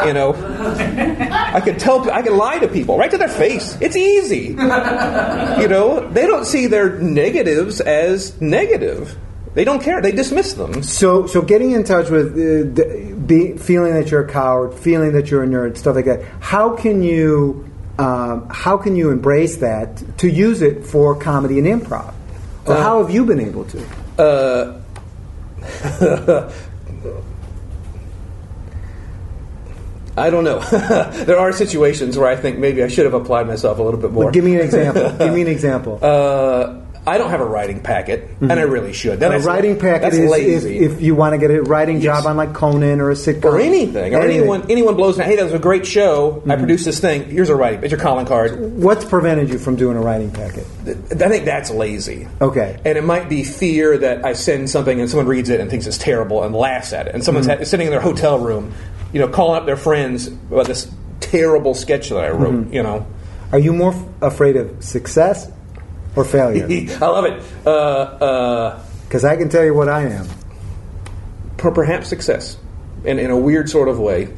[0.06, 3.78] You know, I can tell, I can lie to people right to their face.
[3.80, 4.56] It's easy.
[5.58, 9.17] You know, they don't see their negatives as negative.
[9.54, 10.02] They don't care.
[10.02, 10.84] They dismiss them.
[10.84, 15.13] So, so getting in touch with uh, the, be, feeling that you're a coward, feeling
[15.13, 16.24] that you're a nerd, stuff like that.
[16.39, 17.66] How can you,
[17.99, 22.13] um, how can you embrace that to use it for comedy and improv?
[22.65, 23.79] Or Uh, how have you been able to?
[30.17, 30.60] I don't know.
[31.25, 34.12] there are situations where I think maybe I should have applied myself a little bit
[34.12, 34.25] more.
[34.25, 35.12] But give me an example.
[35.19, 35.99] give me an example.
[36.01, 39.22] Uh, I don't have a writing packet, and I really should.
[39.22, 40.80] That a writing packet is if, lazy.
[40.80, 42.04] if you want to get a writing Yes.
[42.04, 45.24] job on like Conan or a sitcom or anything, or anyone anyone blows me.
[45.24, 46.34] Hey, that was a great show.
[46.34, 46.52] Mm-hmm.
[46.52, 47.30] I produced this thing.
[47.30, 47.82] Here's a writing.
[47.84, 48.60] It's your calling card.
[48.78, 50.65] What's prevented you from doing a writing packet?
[50.86, 52.28] I think that's lazy.
[52.41, 52.80] Okay.
[52.86, 55.88] And it might be fear that I send something and someone reads it and thinks
[55.88, 57.15] it's terrible and laughs at it.
[57.15, 57.60] And someone's Mm-hmm.
[57.60, 58.74] ha- sitting in their hotel room,
[59.13, 60.91] you know, calling up their friends about this
[61.22, 62.54] terrible sketch that I wrote.
[62.54, 62.74] Mm-hmm.
[62.74, 63.06] You know,
[63.54, 65.50] Are you more f- afraid of success
[66.17, 66.65] or failure?
[67.01, 67.43] I love it.
[67.65, 70.27] Uh, uh, Because I can tell you what I am.
[71.58, 72.58] per- perhaps success,
[73.06, 74.30] in in a weird sort of way.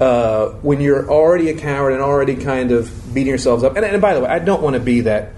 [0.00, 4.02] Uh, when you're already a coward and already kind of beating yourselves up, and, and
[4.02, 5.32] by the way, I don't want to be that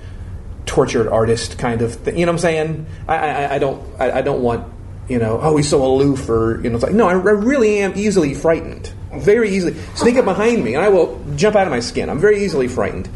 [0.64, 2.18] tortured artist kind of thing.
[2.18, 2.86] You know what I'm saying?
[3.06, 3.82] I, I, I don't.
[4.00, 4.72] I, I don't want.
[5.08, 7.78] You know, oh, he's so aloof, or you know, it's like no, I, I really
[7.78, 9.74] am easily frightened, very easily.
[9.94, 12.08] Sneak up behind me, and I will jump out of my skin.
[12.10, 13.08] I'm very easily frightened.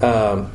[0.00, 0.50] Um,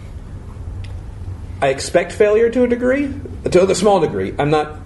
[1.62, 3.14] I expect failure to a degree,
[3.52, 4.34] to a small degree.
[4.38, 4.78] I'm not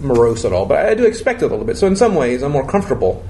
[0.00, 1.76] morose at all, but I do expect it a little bit.
[1.76, 3.24] So in some ways, I'm more comfortable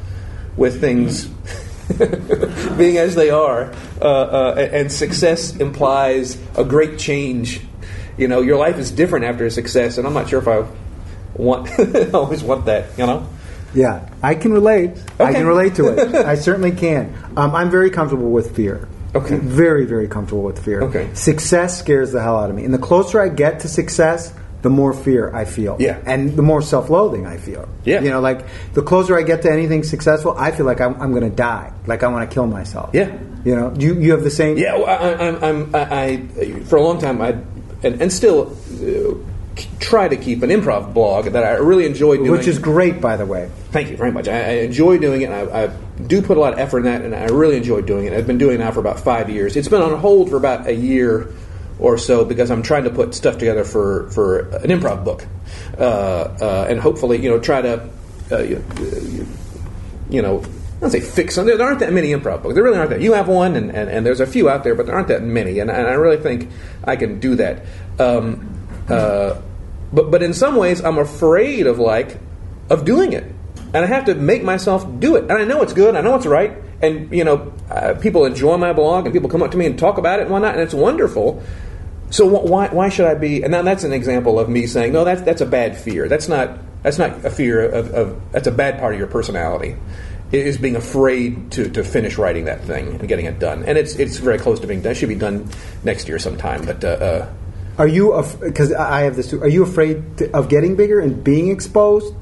[0.57, 1.27] with things
[2.77, 7.61] being as they are, uh, uh, and success implies a great change.
[8.17, 10.67] You know, your life is different after a success, and I'm not sure if I
[11.35, 11.71] want
[12.15, 12.99] always want that.
[12.99, 13.29] You know,
[13.75, 14.91] Yeah, I can relate.
[15.19, 16.15] I can relate to it.
[16.27, 17.15] I certainly can.
[17.37, 18.89] Um, I'm very comfortable with fear.
[19.15, 19.37] Okay.
[19.37, 20.83] Very, very comfortable with fear.
[20.83, 21.13] Okay.
[21.15, 22.65] Success scares the hell out of me.
[22.65, 25.77] And the closer I get to success, the more fear I feel.
[25.79, 26.01] Yeah.
[26.07, 27.69] And the more self loathing I feel.
[27.85, 28.01] Yeah.
[28.01, 31.11] You know, like the closer I get to anything successful, I feel like I'm, I'm
[31.11, 31.73] going to die.
[31.87, 32.91] Like I want to kill myself.
[32.95, 33.19] Yeah.
[33.45, 34.57] You know, you, you have the same.
[34.57, 36.01] Yeah, well, I, I'm, I'm, I,
[36.41, 37.31] I, for a long time, I,
[37.83, 39.15] and, and still uh,
[39.81, 42.31] try to keep an improv blog that I really enjoy doing.
[42.31, 43.51] Which is great, by the way.
[43.71, 44.29] Thank you very much.
[44.29, 45.31] I, I enjoy doing it.
[45.31, 45.67] And I, I
[46.07, 48.13] do put a lot of effort in that, and I really enjoy doing it.
[48.13, 49.57] I've been doing it now for about five years.
[49.57, 51.33] It's been on hold for about a year
[51.79, 55.27] or so because I'm trying to put stuff together for, for an improv book,
[55.79, 57.91] uh, uh, and hopefully, you know, try to,
[58.31, 58.65] uh, you,
[60.09, 60.43] you know.
[60.43, 61.47] I don't say fix them.
[61.47, 62.57] There aren't that many improv books.
[62.57, 63.01] There really aren't that.
[63.01, 65.23] You have one, and, and, and there's a few out there, but there aren't that
[65.23, 65.61] many.
[65.61, 66.51] And, and I really think
[66.83, 67.65] I can do that.
[68.01, 68.52] Um,
[68.89, 69.41] uh,
[69.93, 72.19] but but in some ways, I'm afraid of like
[72.71, 73.25] of doing it,
[73.75, 75.23] and I have to make myself do it.
[75.25, 75.95] And I know it's good.
[75.95, 76.57] I know it's right.
[76.81, 79.79] And you know, uh, people enjoy my blog, and people come up to me and
[79.79, 81.43] talk about it and whatnot, and it's wonderful.
[82.11, 83.43] So wh- why why should I be?
[83.43, 86.09] And now that's an example of me saying, no, that's that's a bad fear.
[86.09, 89.77] That's not that's not a fear of, of that's a bad part of your personality.
[90.33, 93.97] Is being afraid to, to finish writing that thing and getting it done, and it's
[93.97, 94.93] it's very close to being done.
[94.93, 95.51] It should be done
[95.85, 96.65] next year sometime.
[96.65, 97.33] But uh, uh,
[97.79, 101.23] Are you, because I have this too, are you afraid to, of getting bigger and
[101.25, 102.15] being exposed?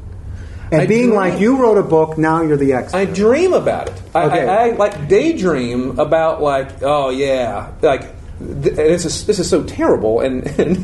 [0.72, 2.96] And I being dream- like, you wrote a book, now you're the expert.
[2.98, 4.02] I dream about it.
[4.14, 4.46] I, Okay.
[4.48, 8.02] I, I like daydream about like, oh yeah, like
[8.38, 10.76] th- this is this is so terrible and, and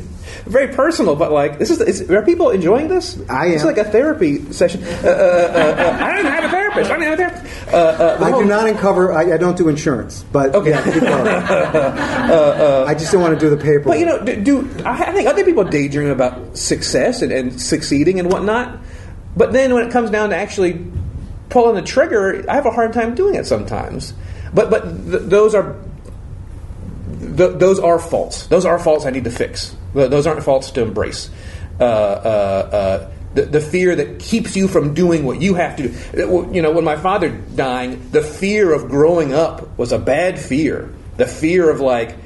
[0.46, 1.14] very personal.
[1.14, 3.16] But like, this is, is are people enjoying this?
[3.30, 4.82] I It's like a therapy session.
[4.82, 6.48] Uh, uh, uh, uh, I don't have a
[6.78, 7.68] I have.
[7.72, 9.12] Uh, uh, I whole- do not uncover.
[9.12, 10.70] I, I don't do insurance, but Okay.
[10.70, 11.26] yeah, keep going.
[12.88, 13.84] I just don't want to do the paper.
[13.86, 17.60] But you know, do, do I I think other people daydream about success and, and
[17.60, 18.78] succeeding and whatnot.
[19.36, 20.84] But then when it comes down to actually
[21.48, 24.14] pulling the trigger, I have a hard time doing it sometimes.
[24.54, 25.76] But but th- those are
[27.36, 28.46] th- those are faults.
[28.46, 29.74] Those are faults I need to fix.
[29.94, 31.30] Those aren't faults to embrace.
[31.80, 31.88] Uh, uh,
[32.72, 36.50] uh, the, the fear that keeps you from doing what you have to do.
[36.52, 40.92] You know, when my father dying, the fear of growing up was a bad fear.
[41.18, 42.16] The fear of like,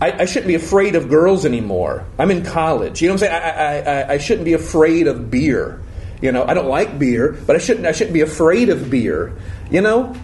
[0.00, 2.04] I, I shouldn't be afraid of girls anymore.
[2.18, 3.00] I'm in college.
[3.00, 3.42] You know what I'm saying?
[3.42, 5.80] I, I, I, shouldn't be afraid of beer.
[6.20, 7.86] You know, I don't like beer, but I shouldn't.
[7.86, 9.36] I shouldn't be afraid of beer.
[9.70, 10.16] You know,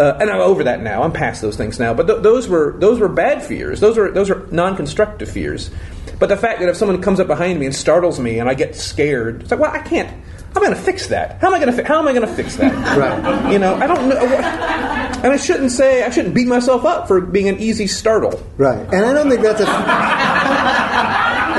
[0.00, 1.02] uh, and I'm over that now.
[1.02, 1.92] I'm past those things now.
[1.92, 3.80] But th- those were those were bad fears.
[3.80, 5.70] Those were those are non-constructive fears.
[6.20, 8.54] But the fact that if someone comes up behind me and startles me and I
[8.54, 10.22] get scared, it's like, well, I can't.
[10.54, 11.40] I'm going to fix that.
[11.40, 12.70] How am I going to fi- how am I going to fix that?
[12.98, 13.52] Right.
[13.52, 14.16] You know, I don't know.
[14.18, 18.44] And I shouldn't say I shouldn't beat myself up for being an easy startle.
[18.58, 18.80] Right.
[18.92, 19.66] And I don't think that's a.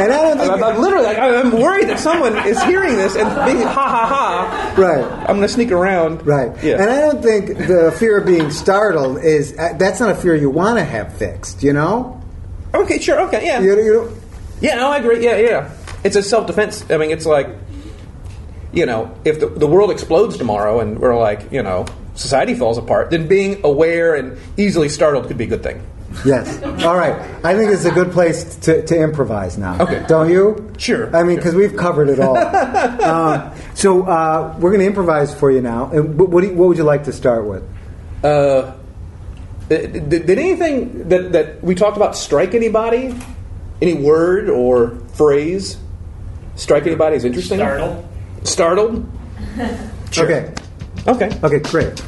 [0.02, 0.52] and I don't think.
[0.52, 4.06] I'm, I'm literally, like, I'm worried that someone is hearing this and being ha ha
[4.08, 4.76] ha.
[4.78, 5.04] Right.
[5.04, 6.28] I'm going to sneak around.
[6.28, 6.52] Right.
[6.64, 6.82] Yeah.
[6.82, 10.36] And I don't think the fear of being startled is uh, that's not a fear
[10.36, 11.64] you want to have fixed.
[11.64, 12.22] You know.
[12.74, 13.00] okay.
[13.00, 13.22] Sure.
[13.28, 13.46] Okay.
[13.46, 13.62] Yeah.
[13.62, 14.22] You, you
[14.62, 15.24] Yeah, no, I agree.
[15.24, 15.72] Yeah, yeah.
[16.04, 16.86] It's a self defense.
[16.90, 17.50] I mean, it's like,
[18.72, 22.78] you know, if the, the world explodes tomorrow and we're like, you know, society falls
[22.78, 25.86] apart, then being aware and easily startled could be a good thing.
[26.26, 26.62] Yes.
[26.84, 27.14] All right.
[27.44, 29.82] I think it's a good place to, to improvise now.
[29.82, 30.04] Okay.
[30.08, 30.74] Don't you?
[30.78, 32.38] Sure, I mean, because we've covered it all.
[32.38, 35.90] uh, so uh, we're going to improvise for you now.
[35.92, 37.64] And what, what, do you, what would you like to start with?
[38.24, 38.74] Uh,
[39.70, 43.16] did, did anything that, that we talked about strike anybody?
[43.82, 45.78] Any word or phrase
[46.56, 47.58] strike anybody as interesting?
[47.58, 48.08] Startled.
[48.44, 49.12] Startled?
[50.12, 50.26] Sure.
[50.26, 50.54] Okay.
[51.08, 51.40] Okay.
[51.44, 51.60] Okay.
[51.60, 52.04] Great.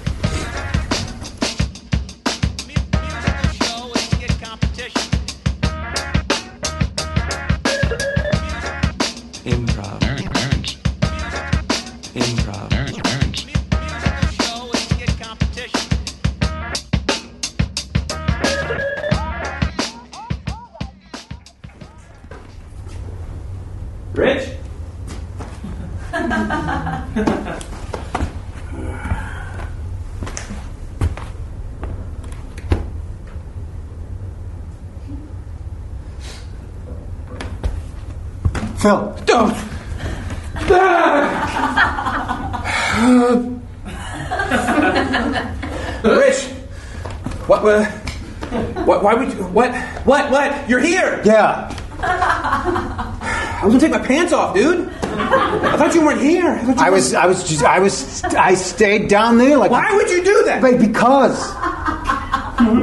[50.06, 50.32] What?
[50.32, 50.70] What?
[50.70, 51.22] You're here.
[51.24, 51.74] Yeah.
[52.06, 54.89] I was gonna take my pants off, dude.
[55.04, 56.50] I thought you weren't here.
[56.50, 57.13] I, you I was.
[57.13, 57.48] I was.
[57.48, 58.24] Just, I was.
[58.26, 59.72] I stayed down there like.
[59.72, 60.62] Why would you do that?
[60.62, 61.54] But because.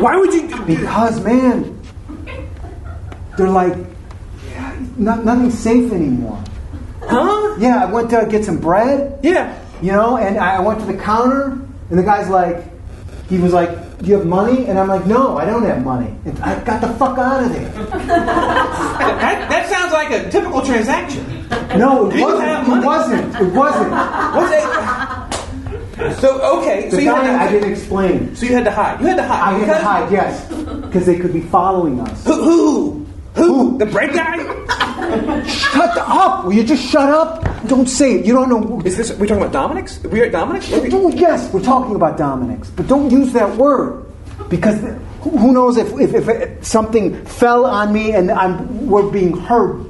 [0.01, 0.49] Why would you?
[0.65, 1.79] Because, man,
[3.37, 3.75] they're like,
[4.51, 6.43] yeah, not, nothing's safe anymore.
[7.03, 7.57] Huh?
[7.59, 9.59] Yeah, I went to get some bread, Yeah.
[9.81, 11.53] you know, and I went to the counter,
[11.89, 12.65] and the guy's like,
[13.29, 16.15] he was like, "Do you have money?" And I'm like, "No, I don't have money."
[16.25, 17.71] And I got the fuck out of there.
[17.71, 21.25] That, that sounds like a typical transaction.
[21.77, 22.69] No, it wasn't.
[22.69, 23.35] It wasn't.
[23.41, 23.91] It wasn't.
[23.91, 25.27] What's that?
[26.19, 28.35] So okay, The so you guy, had I didn't explain.
[28.35, 29.01] so you had to hide.
[29.01, 29.55] You had to hide.
[29.55, 30.49] I had to hide, yes,
[30.83, 32.25] because they could be following us.
[32.25, 32.43] Who?
[32.43, 33.07] Who?
[33.35, 33.79] Who?
[33.79, 34.37] The bread guy?
[35.47, 36.45] Shut up!
[36.47, 37.45] Will you just shut up?
[37.71, 38.27] Don't say it.
[38.27, 38.83] You don't know.
[38.85, 39.13] Is this?
[39.17, 40.03] we talking about Dominick's?
[40.03, 40.73] We at Dominick's?
[40.73, 44.05] Are we- Oh, yes, we're talking about Dominick's, but don't use that word
[44.49, 44.81] because
[45.21, 49.89] who who knows if, if, if something fell on me and I'm we're being heard,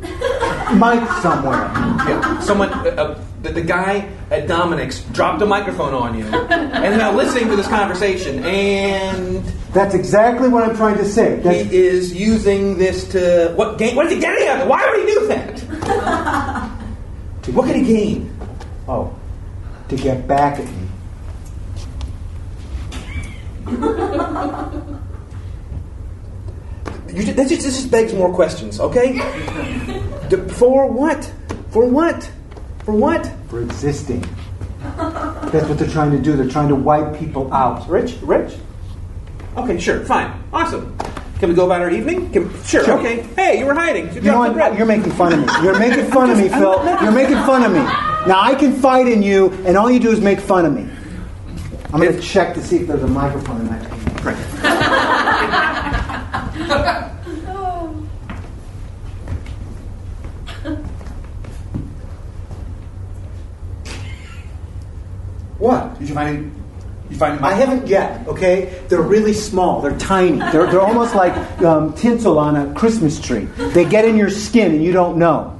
[0.76, 1.64] mic somewhere.
[2.08, 6.98] Yeah, someone, uh, uh, the, the guy at Dominick's dropped a microphone on you, and
[6.98, 11.40] now listening to this conversation, and That's exactly what I'm trying to say.
[11.40, 13.96] he is using this to what gain?
[13.96, 14.66] What is he getting it?
[14.68, 15.69] Why would he do that?
[17.50, 18.36] What could he gain?
[18.88, 19.14] oh,
[19.88, 20.86] to get back at me.
[27.12, 29.18] You that just, this just begs more questions, okay?
[30.52, 31.32] For what?
[31.70, 32.30] For what?
[32.84, 33.28] For what?
[33.48, 34.24] For existing.
[34.80, 36.36] That's what they're trying to do.
[36.36, 37.88] They're trying to wipe people out.
[37.88, 38.14] Rich?
[38.22, 38.54] Rich?
[39.56, 40.96] Okay, sure, fine, awesome.
[41.40, 42.30] Can we go about our evening?
[42.30, 42.98] Can, sure, Sure.
[42.98, 43.22] okay.
[43.34, 44.08] Hey, you were hiding.
[44.08, 44.52] You, you know what?
[44.52, 44.76] Bread.
[44.76, 45.46] You're making fun of me.
[45.62, 46.84] You're making fun of me, Phil.
[47.02, 47.78] You're making fun of me.
[47.78, 50.86] Now I can fight in you, and all you do is make fun of me.
[51.94, 53.90] I'm going to check to see if there's a microphone in that.
[53.90, 54.40] thing.
[65.58, 65.98] What?
[65.98, 66.59] Did you find it?
[67.10, 67.42] You find it?
[67.42, 68.26] I haven't yet.
[68.28, 69.80] Okay, they're really small.
[69.82, 70.38] They're tiny.
[70.38, 73.46] They're, they're almost like um, tinsel on a Christmas tree.
[73.74, 75.58] They get in your skin, and you don't know.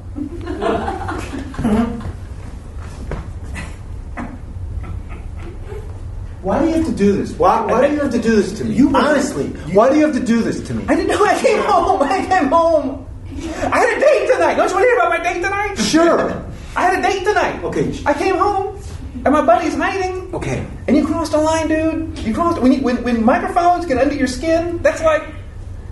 [6.43, 7.33] Why do you have to do this?
[7.33, 8.75] Why, why do you have to do this to me?
[8.75, 10.85] You- Honestly, why do you have to do this to me?
[10.89, 12.03] I didn't know I came home.
[12.03, 13.07] I came home.
[13.29, 14.55] I had a date tonight.
[14.55, 15.75] Don't you want to hear about my date tonight?
[15.77, 16.47] Sure.
[16.77, 17.63] I had a date tonight.
[17.65, 17.99] Okay.
[18.07, 18.80] I came home,
[19.25, 20.35] and my buddy's hiding.
[20.35, 20.67] Okay.
[20.89, 22.19] And you crossed a line, dude.
[22.21, 24.79] You crossed when you, when when microphones get under your skin.
[24.83, 25.23] That's like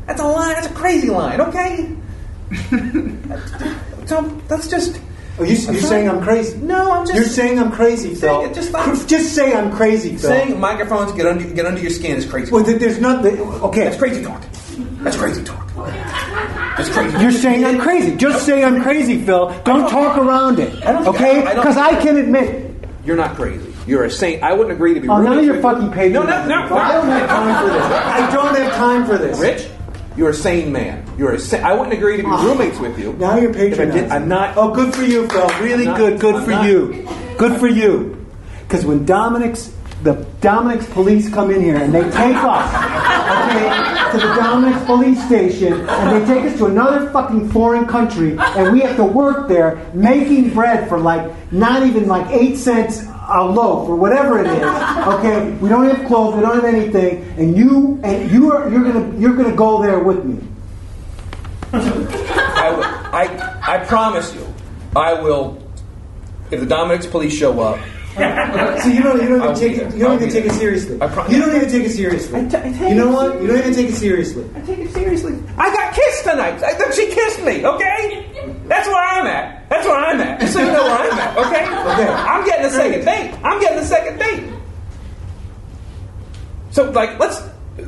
[0.06, 0.54] that's a line.
[0.54, 1.40] That's a crazy line.
[1.40, 1.94] Okay.
[4.06, 5.00] so that's just.
[5.38, 6.56] Are you, you're saying I'm crazy?
[6.58, 8.40] No, I'm just You're saying I'm crazy, Phil.
[8.40, 10.30] Saying just like- just say I'm crazy, Phil.
[10.30, 12.50] saying microphones get under get under your skin is crazy.
[12.50, 13.38] well, there- there's nothing.
[13.38, 13.84] Okay.
[13.84, 14.42] That's crazy talk.
[15.02, 15.70] That's crazy talk.
[16.78, 17.18] It's crazy.
[17.18, 18.16] You're saying I'm crazy.
[18.16, 19.48] Just say I'm crazy, Phil.
[19.64, 20.74] Don't talk around it.
[20.84, 21.40] Okay?
[21.54, 22.67] Because I can admit.
[23.08, 23.74] You're not crazy.
[23.86, 24.42] You're a saint.
[24.42, 25.08] I wouldn't agree to be.
[25.08, 25.32] Roommates with you.
[25.32, 26.12] Oh, none roommates of your fucking pages.
[26.12, 26.76] No, no, no, no.
[26.76, 27.82] I don't have time for this.
[27.82, 29.40] I don't have time for this.
[29.40, 29.70] Rich,
[30.14, 31.10] you're a sane man.
[31.16, 31.38] You're a.
[31.38, 32.44] Sa- I wouldn't agree to be ah.
[32.44, 33.14] roommates with you.
[33.14, 34.12] Now you're If I patronizing.
[34.12, 34.58] I'm not.
[34.58, 35.48] Oh, good for you, Phil.
[35.62, 36.20] Really not- good.
[36.20, 36.66] Good I'm for not.
[36.66, 37.08] you.
[37.38, 38.26] Good for you.
[38.64, 42.72] Because when Dominick's the Dominick's police come in here and they take us,
[43.28, 48.36] okay, to the Dominick's police station and they take us to another fucking foreign country
[48.38, 53.04] and we have to work there making bread for like not even like eight cents
[53.30, 54.62] a loaf or whatever it is.
[55.14, 58.84] Okay, we don't have clothes, we don't have anything, and you and you are you're
[58.84, 60.42] gonna you're gonna go there with me.
[61.72, 64.46] I, I, I promise you,
[64.96, 65.62] I will.
[66.50, 67.78] If the Dominick's police show up,
[68.82, 69.94] See, you don't, you don't even take it.
[69.94, 70.98] You don't even take it seriously.
[70.98, 72.40] Pro- you don't even take it seriously.
[72.40, 73.40] I take you know it what?
[73.42, 74.48] You don't even take it seriously.
[74.54, 75.38] I take it seriously.
[75.56, 76.62] I got kissed tonight.
[76.62, 77.64] I, she kissed me.
[77.64, 79.68] Okay, that's where I'm at.
[79.68, 80.48] That's where I'm at.
[80.48, 81.38] So you know where I'm at.
[81.38, 81.64] Okay.
[81.64, 82.12] Okay.
[82.12, 83.34] I'm getting a second date.
[83.44, 84.52] I'm getting a second date.
[86.70, 87.40] So like, let's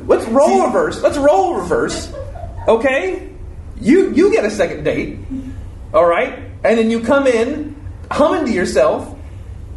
[0.07, 1.03] let's roll See- reverse.
[1.03, 2.13] Let's roll reverse.
[2.69, 3.31] Okay.
[3.81, 5.19] You you get a second date.
[5.93, 7.75] All right, and then you come in
[8.11, 9.17] humming to yourself.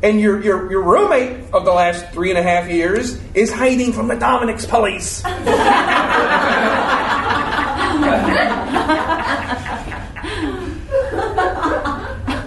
[0.04, 3.94] And your, your, your roommate of the last three and a half years is hiding
[3.94, 5.24] from the Dominick's police.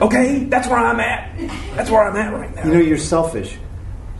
[0.01, 1.37] Okay, that's where I'm at.
[1.75, 2.65] That's where I'm at right now.
[2.67, 3.55] You know, you're selfish.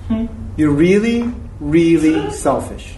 [0.09, 0.27] Hmm?
[0.57, 2.95] You're really, really selfish.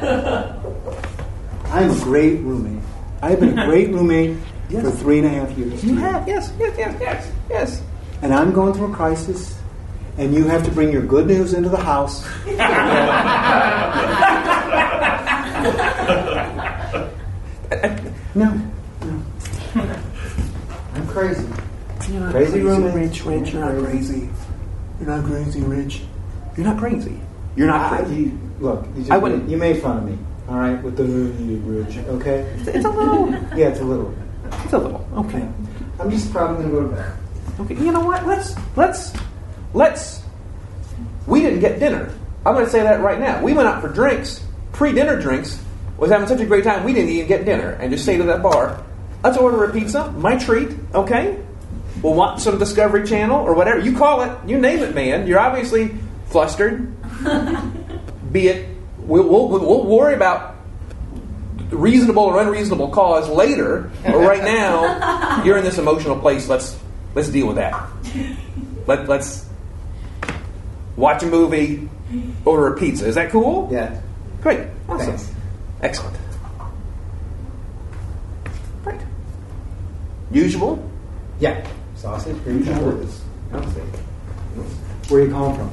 [0.00, 2.82] I'm a great roommate.
[3.20, 4.38] I've been a great roommate
[4.70, 5.84] for three and a half years.
[5.84, 7.82] you have, yes, yes, yes, yes, yes.
[8.24, 9.54] And I'm going through a crisis,
[10.16, 12.24] and you have to bring your good news into the house.
[18.34, 18.54] no,
[19.02, 19.22] no.
[20.94, 21.46] I'm crazy.
[22.30, 22.94] crazy roommate.
[22.94, 24.30] Rich, Rich, you're not crazy.
[25.00, 26.00] You're not crazy, Rich.
[26.56, 27.20] You're not crazy.
[27.56, 28.14] You're not I, crazy.
[28.22, 31.98] you, look, you, I wouldn't- you made fun of me, all right, with the rich,
[31.98, 32.40] okay?
[32.66, 33.30] It's a little.
[33.56, 34.14] Yeah, it's a little.
[34.64, 35.06] It's a little.
[35.14, 35.46] Okay.
[36.00, 37.12] I'm just probably gonna go to bed.
[37.60, 37.74] Okay.
[37.74, 38.26] You know what?
[38.26, 39.12] Let's let's
[39.72, 40.22] let's.
[41.26, 42.12] We didn't get dinner.
[42.44, 43.42] I'm going to say that right now.
[43.42, 45.62] We went out for drinks, pre-dinner drinks.
[45.96, 46.84] Was having such a great time.
[46.84, 48.82] We didn't even get dinner, and just stayed at that bar,
[49.22, 51.40] "Let's order a pizza, my treat." Okay.
[52.02, 54.36] We'll watch some Discovery Channel or whatever you call it.
[54.46, 55.26] You name it, man.
[55.26, 55.94] You're obviously
[56.26, 56.92] flustered.
[58.32, 58.68] Be it.
[58.98, 60.56] We'll, we'll, we'll worry about
[61.70, 63.90] reasonable or unreasonable cause later.
[64.04, 66.48] But right now, you're in this emotional place.
[66.48, 66.78] Let's
[67.14, 67.88] let's deal with that.
[68.86, 69.46] Let, let's
[70.96, 71.88] watch a movie,
[72.44, 73.06] order a pizza.
[73.06, 73.68] Is that cool?
[73.72, 74.00] Yeah.
[74.42, 74.68] Great.
[74.88, 75.16] Awesome.
[75.16, 75.32] Thanks.
[75.80, 76.16] Excellent.
[78.82, 79.00] Great.
[80.30, 80.90] Usual.
[81.40, 81.66] Yeah.
[81.96, 83.20] Sausage, green peppers.
[85.08, 85.68] Where are you calling from?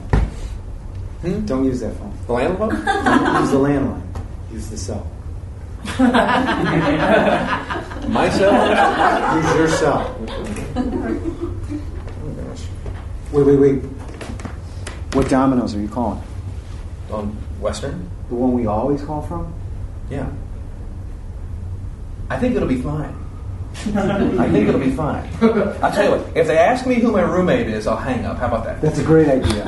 [1.21, 1.45] Hmm?
[1.45, 2.17] Don't use that phone.
[2.27, 2.71] The landlord.
[2.85, 4.01] Don't use the landline.
[4.51, 5.07] Use the cell.
[8.07, 8.55] Myself.
[9.35, 10.15] Use your cell.
[13.31, 13.83] Wait, wait, wait.
[15.13, 16.21] What Domino's are you calling?
[17.11, 18.09] On Western.
[18.29, 19.53] The one we always call from?
[20.09, 20.29] Yeah.
[22.29, 23.15] I think it'll be fine.
[23.95, 25.29] I think it'll be fine.
[25.41, 26.37] I'll tell you what.
[26.37, 28.37] If they ask me who my roommate is, I'll hang up.
[28.37, 28.81] How about that?
[28.81, 29.63] That's a great idea.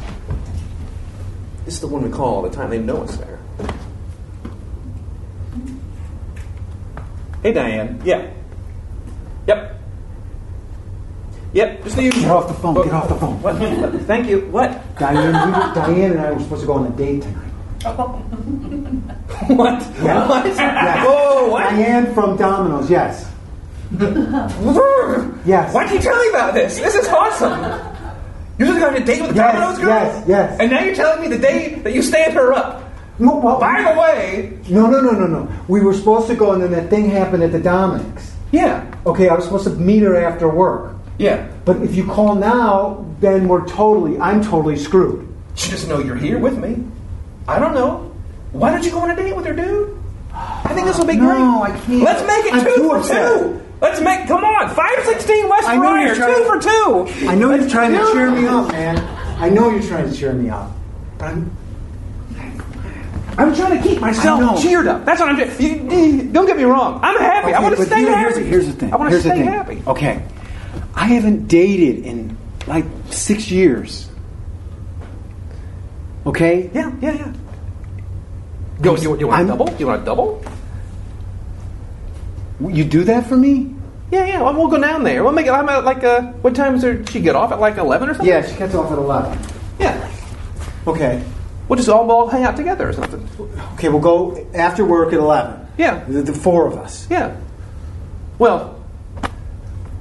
[1.66, 2.70] This is the one we call all the time.
[2.70, 3.35] They know it's there.
[7.42, 8.00] Hey, Diane.
[8.04, 8.30] Yeah.
[9.46, 9.80] Yep.
[11.52, 11.84] Yep.
[11.84, 12.22] Just the usual.
[12.22, 13.40] Get off the phone, get off the phone.
[13.42, 13.56] What?
[14.02, 14.40] Thank you.
[14.50, 14.98] What?
[14.98, 17.42] Diane, we Diane and I were supposed to go on a date tonight.
[19.48, 19.80] What?
[20.02, 20.28] Yeah.
[20.28, 20.44] What?
[20.46, 21.06] Yes.
[21.06, 21.50] Whoa!
[21.50, 21.70] What?
[21.70, 23.30] Diane from Domino's, yes.
[25.46, 25.72] Yes.
[25.72, 26.76] Why'd you tell me about this?
[26.78, 27.52] This is awesome.
[28.58, 29.88] You're just going on a date with the Yes, Domino's girl?
[29.88, 30.56] yes, yes.
[30.58, 32.82] And now you're telling me the day that you stand her up.
[33.18, 35.48] No, well, By the way, no, no, no, no, no.
[35.68, 38.34] We were supposed to go, and then that thing happened at the Dominick's.
[38.52, 40.94] yeah, Okay, I was supposed to meet her after work.
[41.18, 41.48] yeah.
[41.64, 45.26] But if you call now, then we're totally, I'm totally screwed.
[45.54, 46.84] She doesn't know you're here with me.
[47.48, 48.12] I don't know.
[48.52, 49.98] Why don't you go on a date with her, dude?
[50.34, 51.38] I think this will be No, great.
[51.38, 52.02] No, I can't.
[52.02, 53.40] Let's make it I'm two for upset.
[53.40, 53.62] two.
[53.80, 54.26] Let's make.
[54.28, 57.26] Come on, five sixteen West know two trying- for two.
[57.28, 58.98] I know you're trying to cheer me up, man.
[59.38, 60.70] I know you're trying to cheer me up.
[61.18, 61.50] But I'm,
[63.38, 65.04] I'm trying to keep myself cheered up.
[65.04, 65.90] That's what I'm doing.
[65.90, 67.00] You, don't get me wrong.
[67.02, 67.52] I'm happy.
[67.52, 68.34] I want to stay here- happy.
[68.44, 68.92] Here's, here's the thing.
[68.92, 69.82] I want to stay happy.
[69.86, 70.22] Okay,
[70.94, 74.08] I haven't dated in like six years.
[76.24, 76.70] Okay.
[76.74, 77.32] Yeah, yeah, yeah.
[78.80, 79.72] Go, you, you want a I'm- double?
[79.78, 80.42] You want a double?
[82.60, 83.74] You do that for me?
[84.10, 84.40] Yeah, yeah.
[84.42, 85.22] Well, we'll go down there.
[85.22, 85.50] We'll make it.
[85.52, 88.28] I'm at like uh, what time does she get off at like eleven or something?
[88.28, 89.38] Yeah, she gets off at 11.
[89.78, 90.10] Yeah.
[90.86, 91.22] Okay.
[91.68, 93.28] We'll just all, we'll all hang out together or something.
[93.74, 95.66] Okay, we'll go after work at 11.
[95.78, 96.04] Yeah.
[96.04, 97.06] The, the four of us.
[97.10, 97.36] Yeah.
[98.38, 98.82] Well,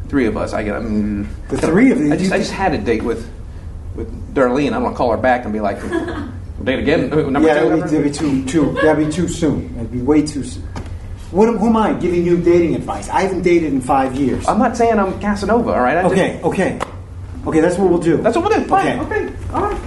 [0.07, 0.53] three of us.
[0.53, 0.76] I get.
[0.76, 2.13] Um, The three of you?
[2.13, 3.30] I just, I just had a date with
[3.95, 4.74] with Darlene.
[4.74, 5.80] I'm gonna call her back and be like,
[6.63, 7.11] date again.
[7.13, 7.70] uh, Number yeah, two.
[7.80, 9.74] that'd be, too, too, that'd be too soon.
[9.76, 10.63] That'd be way too soon.
[11.32, 13.09] What, who am I giving you dating advice?
[13.09, 14.47] I haven't dated in five years.
[14.47, 15.72] I'm not saying I'm Casanova.
[15.74, 15.97] All right.
[15.97, 16.80] I just- okay, okay.
[17.47, 18.18] Okay, that's what we'll do.
[18.18, 18.66] That's what we'll do.
[18.68, 18.99] Fine.
[18.99, 19.26] Okay.
[19.28, 19.34] Okay.
[19.53, 19.82] All right.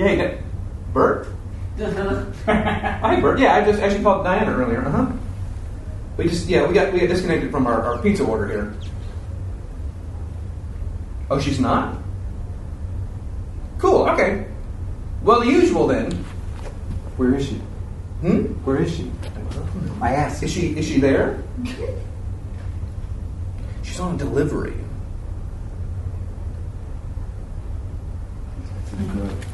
[0.00, 0.34] Yeah, you got
[0.94, 1.26] Bert.
[2.46, 3.38] Hi, Bert.
[3.38, 4.82] Yeah, I just actually called Diana earlier.
[4.82, 5.12] Uh huh.
[6.16, 8.74] We just yeah we got we got disconnected from our, our pizza order here.
[11.30, 11.98] Oh, she's not.
[13.78, 14.08] Cool.
[14.08, 14.46] Okay.
[15.22, 16.12] Well, the usual then.
[17.18, 17.56] Where is she?
[18.22, 18.44] Hmm.
[18.64, 19.10] Where is she?
[20.00, 20.42] I asked.
[20.42, 21.42] Is she is she there?
[23.82, 24.72] She's on delivery.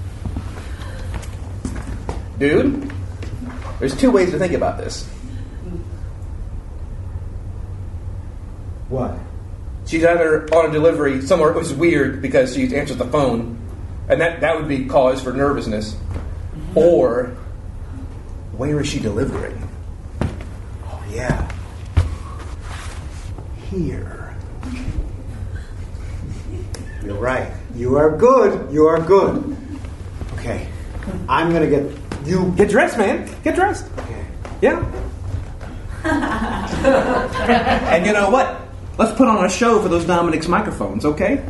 [2.39, 2.93] Dude,
[3.79, 5.09] there's two ways to think about this.
[8.89, 9.19] What?
[9.87, 13.59] She's either on a delivery somewhere, which is weird because she answers the phone,
[14.09, 16.79] and that, that would be cause for nervousness, mm-hmm.
[16.79, 17.37] or
[18.53, 19.69] where is she delivering?
[20.85, 21.51] Oh, yeah.
[23.71, 24.35] Here.
[27.05, 27.53] You're right.
[27.75, 28.73] You are good.
[28.73, 29.57] You are good.
[30.35, 30.69] Okay.
[31.29, 32.53] I'm gonna get you.
[32.57, 33.29] Get dressed, man.
[33.43, 33.87] Get dressed.
[33.99, 34.25] Okay.
[34.61, 34.85] Yeah.
[37.91, 38.61] and you know what?
[38.99, 41.45] Let's put on a show for those Dominick's microphones, okay?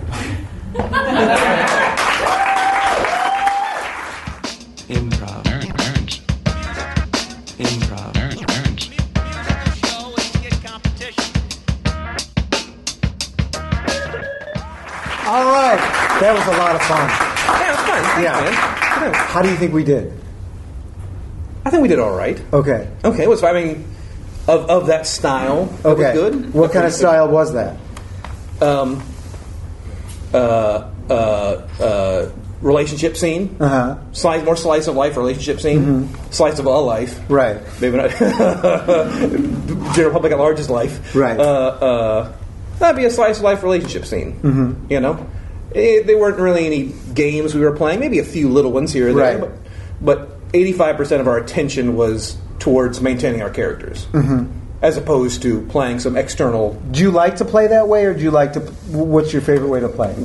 [4.89, 5.43] Improv.
[5.45, 6.21] Nerds.
[7.59, 8.13] Improv.
[8.15, 8.47] Nerds.
[15.27, 15.79] All right.
[16.21, 17.09] That was a lot of fun.
[17.61, 18.23] Yeah, it's fun.
[18.23, 18.41] Yeah.
[18.41, 19.13] man.
[19.13, 19.27] Yeah.
[19.27, 20.26] How do you think we did?
[21.67, 22.41] I think we did all right.
[22.53, 22.89] Okay.
[23.05, 23.43] Okay, it was.
[23.43, 23.85] I mean,
[24.47, 26.13] of, of that style, it Okay.
[26.13, 26.55] was good.
[26.55, 27.77] What kind of style was that?
[28.63, 29.03] Um,
[30.33, 30.37] uh,
[31.11, 31.13] uh,
[31.81, 33.57] uh, relationship scene.
[33.59, 33.97] Uh huh.
[34.13, 36.09] Slice, more slice of life relationship scene.
[36.31, 37.19] Slice of a life.
[37.29, 37.61] Right.
[37.81, 38.11] Maybe not.
[39.97, 41.15] General public at large's life.
[41.17, 41.37] Right.
[41.39, 42.33] Uh, uh,
[42.79, 44.35] that'd be a slice of life relationship scene.
[44.41, 44.93] Mm-hmm.
[44.93, 45.27] You know,
[45.75, 47.99] Eh, there weren't really any games we were playing.
[47.99, 49.39] Maybe a few little ones here or there.
[49.39, 49.41] Right.
[49.41, 49.51] But
[50.01, 54.51] but eighty five percent of our attention was towards maintaining our characters, mm-hmm.
[54.83, 56.75] as opposed to playing some external.
[56.91, 58.61] Do you like to play that way, or do you like to?
[58.61, 60.17] What's your favorite way to play?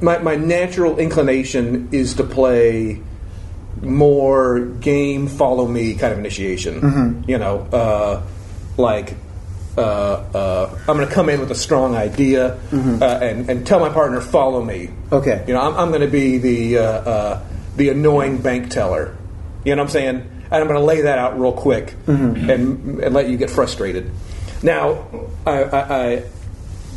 [0.00, 3.00] My my natural inclination is to play
[3.82, 6.80] more game follow me kind of initiation.
[6.80, 7.30] Mm-hmm.
[7.30, 8.22] You know, uh,
[8.76, 9.16] like
[9.76, 13.80] uh, uh, I'm going to come in with a strong idea uh, and and tell
[13.80, 14.86] my partner follow me.
[14.86, 15.14] Mm-hmm.
[15.14, 15.44] Okay.
[15.46, 17.42] You know, I'm, I'm going to be the uh, uh,
[17.76, 19.16] the annoying bank teller.
[19.64, 20.16] You know what I'm saying?
[20.50, 22.50] And I'm going to lay that out real quick Mm-hmm.
[22.50, 24.10] and and let you get frustrated.
[24.62, 25.06] Now,
[25.46, 25.62] I.
[25.64, 26.22] I, I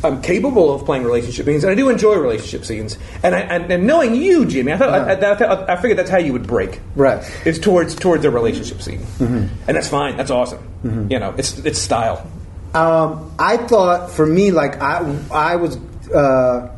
[0.03, 2.95] I'm capable of playing relationship scenes, and I do enjoy relationship scenes.
[3.23, 6.11] And I, and, and knowing you, Jimmy, I thought I, I, I, I figured that's
[6.11, 6.79] how you would break.
[6.95, 7.23] Right.
[7.43, 10.15] Is towards towards a relationship scene, and that's fine.
[10.15, 11.07] That's awesome.
[11.09, 12.29] You know, it's it's style.
[12.75, 15.77] Um, I thought for me, like I, I was,
[16.13, 16.74] uh,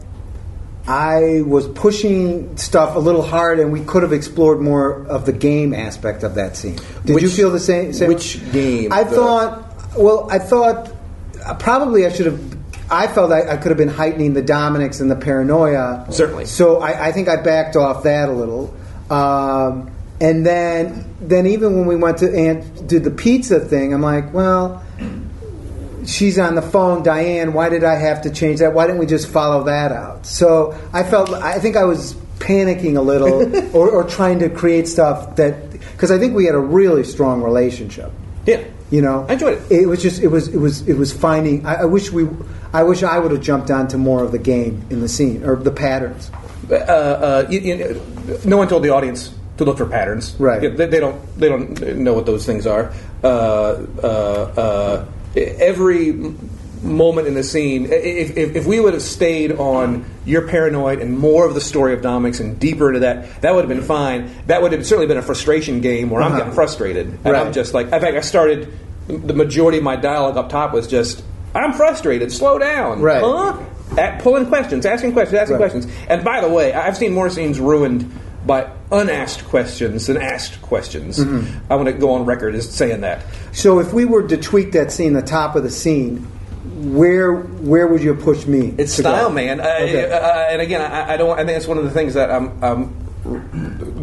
[0.87, 5.33] I was pushing stuff a little hard, and we could have explored more of the
[5.33, 6.77] game aspect of that scene.
[7.05, 7.91] Did Which- you feel the same?
[7.93, 8.91] same which game?
[8.93, 9.63] I The- thought.
[9.97, 10.91] Well, I thought
[11.45, 12.39] uh, probably I should have.
[12.89, 16.05] I felt I, I could have been heightening the Dominick's and the paranoia.
[16.09, 16.45] Certainly.
[16.45, 18.73] So I, I think I backed off that a little.
[19.09, 24.01] Um, and then, then even when we went to and did the pizza thing, I'm
[24.01, 24.81] like, well,
[26.07, 27.53] she's on the phone, Diane.
[27.53, 28.73] Why did I have to change that?
[28.73, 30.25] Why didn't we just follow that out?
[30.25, 34.87] So I felt, I think I was panicking a little, or, or trying to create
[34.87, 38.11] stuff that because I think we had a really strong relationship.
[38.45, 38.63] Yeah.
[38.89, 39.81] You know, I enjoyed it.
[39.81, 41.65] It was just, it was, it was, it was finding.
[41.65, 42.27] I, I wish we,
[42.71, 45.57] I wish I would have jumped onto more of the game in the scene or
[45.57, 46.31] the patterns.
[46.69, 48.01] uh, uh, you, you,
[48.45, 50.35] no one told the audience to look for patterns.
[50.39, 50.61] Right.
[50.61, 51.19] They, they don't.
[51.37, 52.93] They don't know what those things are.
[53.23, 55.05] Uh, uh, uh,
[55.37, 56.33] every
[56.83, 61.17] moment in the scene, if, if, if we would have stayed on you're paranoid and
[61.17, 64.29] more of the story of Dominick's and deeper into that, that would have been fine.
[64.47, 66.39] That would have certainly been a frustration game where I'm Uh-huh.
[66.41, 67.07] getting frustrated.
[67.07, 67.35] And Right.
[67.45, 68.67] I'm just like, in fact, I started.
[69.07, 71.23] The majority of my dialogue up top was just,
[71.55, 72.31] "I'm frustrated.
[72.31, 73.21] Slow down." Right.
[73.23, 73.53] Huh?
[73.97, 75.71] At, pulling questions, asking questions, asking Right.
[75.71, 75.87] questions.
[76.09, 78.11] And by the way, I've seen more scenes ruined
[78.47, 81.19] by unasked questions and asked questions.
[81.19, 81.71] Mm-hmm.
[81.71, 83.23] I want to go on record as saying that.
[83.51, 86.25] So if we were to tweak that scene, the top of the scene,
[86.95, 88.73] where where would you push me?
[88.77, 89.09] It's to go?
[89.09, 89.59] style, man.
[89.61, 90.11] I, Okay.
[90.11, 90.17] uh,
[90.51, 91.33] and again, I, I don't.
[91.33, 92.93] I think that's one of the things that I'm, I'm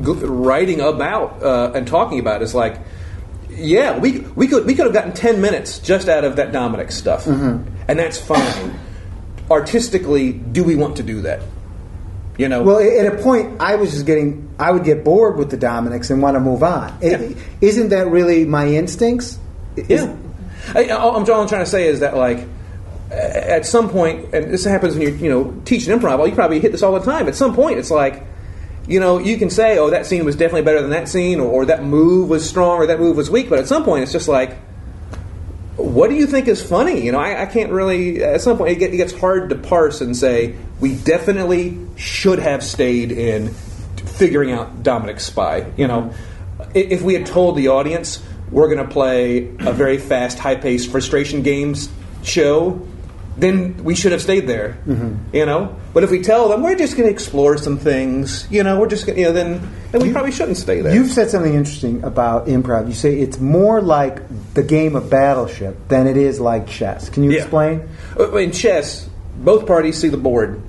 [0.03, 2.43] writing about uh, and talking about.
[2.43, 2.79] Is like,
[3.51, 6.91] yeah, we we could we could have gotten ten minutes just out of that Dominick
[6.91, 7.69] stuff, Mm-hmm.
[7.89, 8.79] and that's fine.
[9.51, 11.43] Artistically, do we want to do that?
[12.37, 15.51] You know, Well, at a point, I was just getting, I would get bored with
[15.51, 16.97] the Dominick's and want to move on.
[17.61, 19.39] Isn't that really my instincts?
[19.77, 20.17] Is- Yeah.
[20.75, 22.47] I, all, I'm, trying to say is that, like,
[23.11, 26.59] at some point, and this happens when you're, you know, teaching improv, well, you probably
[26.59, 27.29] hit this all the time.
[27.29, 28.25] At some point, it's like,
[28.89, 31.49] you know, you can say, oh, that scene was definitely better than that scene, or,
[31.49, 34.13] or that move was strong, or that move was weak, but at some point, it's
[34.13, 34.57] just like,
[35.77, 37.05] what do you think is funny?
[37.05, 38.23] You know, I, I can't really.
[38.23, 42.39] At some point, it, get, it gets hard to parse and say we definitely should
[42.39, 43.49] have stayed in
[43.97, 45.73] figuring out Dominick's spy.
[45.77, 46.15] You know,
[46.75, 51.43] if we had told the audience we're going to play a very fast, high-paced frustration
[51.43, 51.89] games
[52.23, 52.87] show,
[53.37, 54.77] then we should have stayed there.
[55.33, 58.63] You know, but if we tell them we're just going to explore some things, you
[58.63, 59.61] know, we're just gonna, you know, then
[59.93, 60.95] then we probably shouldn't stay there.
[60.95, 62.87] You've said something interesting about improv.
[62.89, 64.23] You say it's more like
[64.55, 67.09] the game of Battleship than it is like chess.
[67.09, 67.41] Can you Yeah.
[67.43, 67.83] explain?
[68.19, 69.09] Uh, In chess,
[69.39, 70.61] both parties see the board.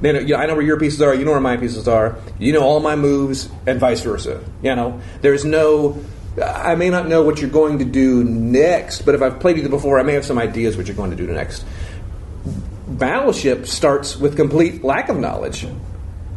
[0.00, 1.14] They know, you know, I know where your pieces are.
[1.14, 2.16] You know where my pieces are.
[2.38, 4.40] You know all my moves, and vice versa.
[4.62, 5.96] You know, there's no.
[6.42, 9.68] I may not know what you're going to do next, but if I've played you
[9.68, 11.62] before, I may have some ideas what you're going to do next.
[12.98, 15.66] Battleship starts with complete lack of knowledge.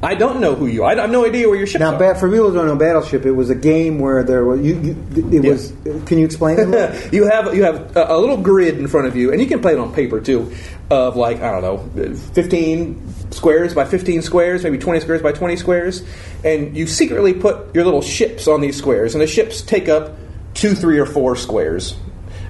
[0.03, 0.91] I don't know who you are.
[0.91, 3.31] I have no idea where your ships Now, for people who don't know Battleship, it
[3.31, 4.61] was a game where there was.
[4.61, 4.95] You, you,
[5.37, 5.51] it Yeah.
[5.51, 5.73] was.
[6.05, 7.13] Can you explain it?
[7.13, 9.61] you have you have a, a little grid in front of you, and you can
[9.61, 10.51] play it on paper too,
[10.91, 13.01] of like I don't know, fifteen
[13.31, 16.03] squares by fifteen squares, maybe twenty squares by twenty squares,
[16.43, 20.15] and you secretly put your little ships on these squares, and the ships take up
[20.53, 21.95] two, three, or four squares,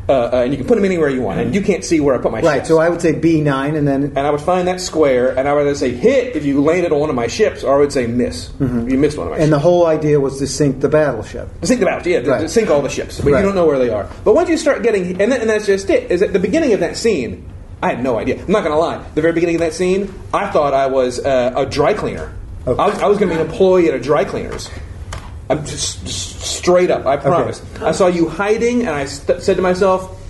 [0.08, 2.14] uh, uh, and you can put them anywhere you want, and you can't see where
[2.14, 2.58] I put my right.
[2.58, 2.68] ships.
[2.68, 5.48] So I would say B nine, and then and I would find that square, and
[5.48, 7.80] I would either say hit if you landed on one of my ships, or I
[7.80, 9.52] would say miss if you missed one of my and ships.
[9.52, 11.50] the whole idea was to sink the battleship.
[11.64, 12.22] Sink the battleship, yeah.
[12.22, 12.42] to- Right.
[12.42, 13.40] To sink all the ships, but Right.
[13.40, 14.08] you don't know where they are.
[14.24, 16.12] But once you start getting, and, then, and that's just it.
[16.12, 17.50] Is at the beginning of that scene,
[17.82, 18.36] I had no idea.
[18.44, 19.04] I'm not going to lie.
[19.16, 22.32] The very beginning of that scene, I thought I was uh, a dry cleaner.
[22.68, 22.82] Okay.
[22.82, 24.70] I was, I was going to be an employee at a dry cleaners.
[25.50, 27.06] I'm just, just straight up.
[27.06, 27.62] I promise.
[27.82, 30.22] I saw you hiding, and I st- said to myself,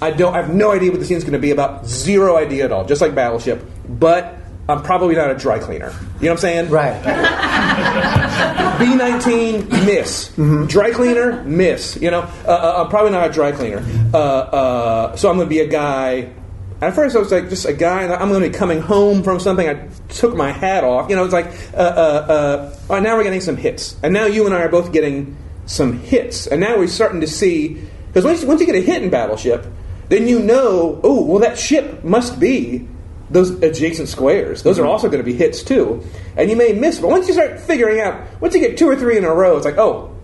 [0.00, 0.34] I don't.
[0.34, 1.86] I have no idea what the scene's going to be about.
[1.86, 2.84] Zero idea at all.
[2.84, 4.38] Just like Battleship, but.
[4.66, 5.90] I'm probably not a dry cleaner.
[5.90, 6.70] You know what I'm saying?
[6.70, 7.02] Right.
[8.78, 10.30] B19, miss.
[10.68, 11.98] Dry cleaner, miss.
[12.00, 13.84] You know, uh, uh, I'm probably not a dry cleaner.
[14.14, 16.32] Uh, uh, so I'm going to be a guy.
[16.80, 19.40] At first, I was like just a guy, I'm going to be coming home from
[19.40, 19.68] something.
[19.68, 21.08] I took my hat off.
[21.08, 23.96] You know, it's like, uh, uh, uh, now we're getting some hits.
[24.02, 26.46] And now you and I are both getting some hits.
[26.46, 27.80] And now we're starting to see.
[28.08, 29.66] Because once, once you get a hit in Battleship,
[30.08, 32.86] then you know, oh, well, that ship must be
[33.30, 34.62] those adjacent squares.
[34.62, 36.04] Those are also going to be hits too.
[36.36, 38.96] And you may miss, but once you start figuring out, once you get two or
[38.96, 40.14] three in a row, it's like, oh,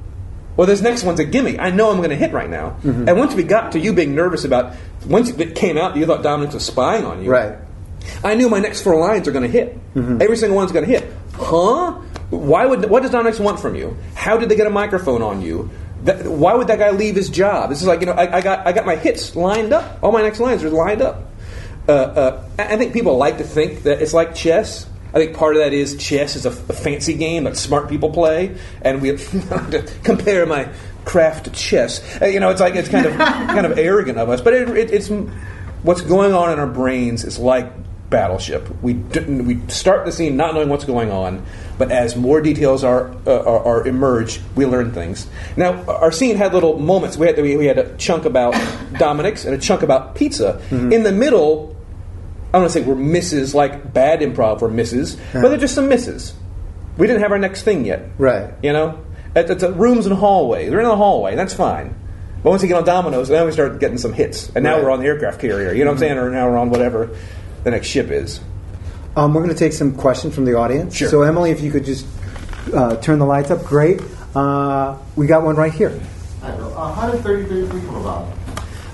[0.56, 1.58] well, this next one's a gimme.
[1.58, 2.76] I know I'm going to hit right now.
[3.08, 4.74] And once we got to you being nervous about,
[5.06, 7.30] once it came out, that you thought Dominick was spying on you.
[7.30, 7.56] Right.
[8.24, 9.78] I knew my next four lines are going to hit.
[10.22, 11.12] Every single one's going to hit.
[11.34, 11.92] Huh?
[12.30, 12.88] Why would?
[12.88, 13.96] What does Dominick want from you?
[14.14, 15.70] How did they get a microphone on you?
[16.04, 17.70] That, why would that guy leave his job?
[17.70, 19.98] This is like you know, I, I got I got my hits lined up.
[20.02, 21.28] All my next lines are lined up.
[21.88, 24.86] Uh, uh, I think people like to think that it's like chess.
[25.12, 28.10] I think part of that is chess is a, a fancy game that smart people
[28.10, 30.68] play, and we to compare my
[31.04, 32.00] craft chess.
[32.20, 34.68] Uh, you know, it's like it's kind of kind of arrogant of us, but it,
[34.70, 35.08] it, it's
[35.82, 37.72] what's going on in our brains is like
[38.10, 38.68] Battleship.
[38.82, 41.46] We d- we start the scene not knowing what's going on,
[41.78, 45.28] but as more details are uh, are, are emerge, we learn things.
[45.56, 47.16] Now, our scene had little moments.
[47.16, 48.54] We had we, we had a chunk about
[48.98, 50.60] Dominick's and a chunk about pizza.
[50.70, 51.76] In the middle,
[52.48, 54.60] I don't want to say we're misses like bad improv.
[54.60, 56.34] We're misses, but they're just some misses.
[56.98, 58.10] We didn't have our next thing yet.
[58.18, 58.52] Right.
[58.60, 58.98] You know,
[59.34, 60.68] it's, it's a rooms and hallway.
[60.68, 61.34] They're in the hallway.
[61.36, 61.94] That's fine.
[62.42, 64.50] But once you get on Domino's, then we start getting some hits.
[64.54, 64.84] And now Right.
[64.84, 65.72] we're on the aircraft carrier.
[65.72, 66.18] You know what I'm saying?
[66.18, 67.10] Or now we're on whatever
[67.64, 68.40] the next ship is.
[69.16, 70.94] Um, we're going to take some questions from the audience.
[70.96, 71.08] Sure.
[71.08, 72.06] So, Emily, if you could just
[72.72, 74.00] uh, turn the lights up, great.
[74.34, 76.00] Uh, we got one right here.
[76.42, 78.28] Uh, how did 3033 come about?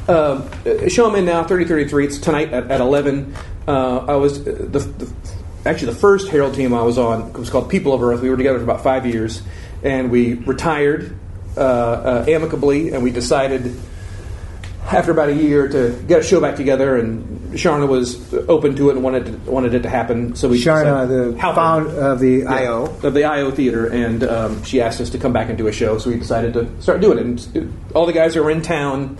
[0.09, 2.07] Um, uh, show 'em in now, 3033.
[2.07, 3.35] It's tonight at, at 11.
[3.69, 5.13] Uh, I was uh, the, the
[5.65, 8.23] actually the first Herald team I was on was called People of Earth.
[8.23, 9.43] We were together for about five years,
[9.87, 11.17] and we retired
[11.57, 13.75] uh, uh, amicably, and we decided
[14.85, 18.91] after about a year to get a show back together, and Charna was open to
[18.91, 20.35] it and wanted to, wanted it to happen.
[20.37, 22.85] So we Charna, the found of the Yeah, IO.
[23.03, 25.73] of the IO Theater, and um, she asked us to come back and do a
[25.73, 27.57] show, so we decided to start doing it.
[27.57, 29.19] And all the guys who were in town,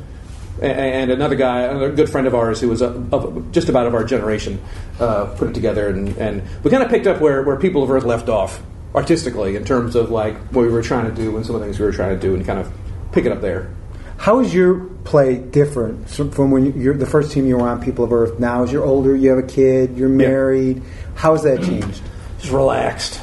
[0.61, 3.95] and another guy, another good friend of ours who was of, of just about of
[3.95, 4.61] our generation,
[4.99, 7.91] uh, put it together, and, and we kind of picked up where, where People of
[7.91, 8.61] Earth left off
[8.97, 11.67] artistically in terms of like what we were trying to do and some of the
[11.67, 12.73] things we were trying to do, and kind of
[13.13, 13.71] pick it up there.
[14.17, 18.05] How is your play different from when you're the first team you were on, People
[18.05, 18.41] of Earth?
[18.41, 20.83] Now, as you're older, you have a kid, you're married.
[21.15, 22.03] How has that changed?
[22.39, 23.21] just relaxed.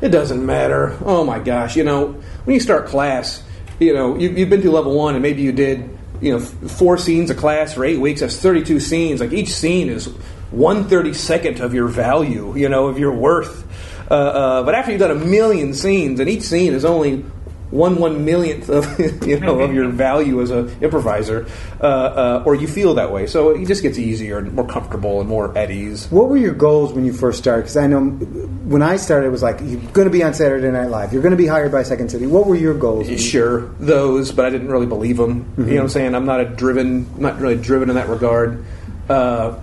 [0.00, 0.96] It doesn't matter.
[1.04, 2.12] Oh my gosh, you know,
[2.44, 3.42] when you start class,
[3.78, 6.70] you know, you, you've been to level one, and maybe you did, you know, f-
[6.72, 8.20] four scenes of class for eight weeks.
[8.20, 9.20] That's thirty-two scenes.
[9.20, 10.06] Like each scene is
[10.50, 13.62] one thirty-second of your value, you know, of your worth.
[14.10, 17.24] Uh, uh, but after you've done a million scenes, and each scene is only
[17.70, 18.86] one one millionth of
[19.26, 21.46] you know of your value as an improviser,
[21.80, 23.26] uh, uh, or you feel that way.
[23.26, 26.06] So it just gets easier and more comfortable and more at ease.
[26.10, 27.62] What were your goals when you first started?
[27.62, 30.70] Because I know when I started, it was like you're going to be on Saturday
[30.70, 32.26] Night Live, you're going to be hired by Second City.
[32.26, 33.08] What were your goals?
[33.08, 35.52] you- Sure, those, but I didn't really believe them.
[35.58, 36.14] You know what I'm saying?
[36.14, 38.64] I'm not a driven, not really driven in that regard.
[39.08, 39.58] Uh,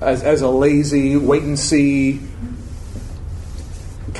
[0.00, 2.20] as, as a lazy, wait and see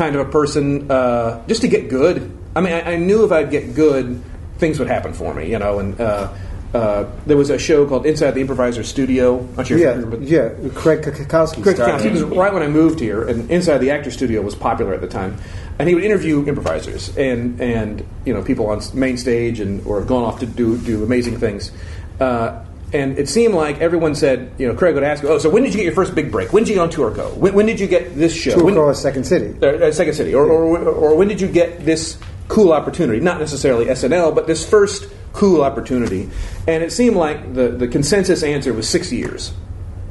[0.00, 2.34] kind of a person, uh, just to get good.
[2.56, 4.22] I mean, I, I knew if I'd get good,
[4.56, 5.78] things would happen for me, you know.
[5.78, 6.32] And uh,
[6.72, 9.40] uh, there was a show called Inside the Improviser Studio.
[9.40, 10.48] I'm not sure Yeah, remember, yeah.
[10.74, 12.00] Craig Kakowski Craig.
[12.00, 15.02] He was right when I moved here, and Inside the Actor Studio was popular at
[15.02, 15.36] the time.
[15.78, 20.02] And he would interview improvisers and and you know people on main stage and or
[20.02, 21.72] gone off to do do amazing things.
[22.18, 25.62] Uh, and it seemed like everyone said, you know, Craig would ask, "Oh, so when
[25.62, 26.52] did you get your first big break?
[26.52, 27.36] When did you get on TourCo?
[27.36, 28.54] When, when did you get this show?
[28.54, 29.54] Tour When- across Second City.
[29.62, 32.18] uh, uh, Second City, or, or, or when did you get this
[32.48, 33.20] cool opportunity?
[33.20, 36.28] Not necessarily SNL, but this first cool opportunity.
[36.66, 39.52] And it seemed like the, the consensus answer was six years.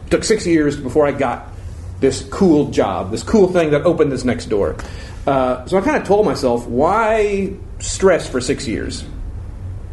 [0.08, 1.50] It took six years before I got
[2.00, 4.78] this cool job, this cool thing that opened this next door.
[5.28, 9.04] Uh, so I kind of told myself, why stress for six years?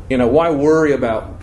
[0.08, 1.35] You know, why worry about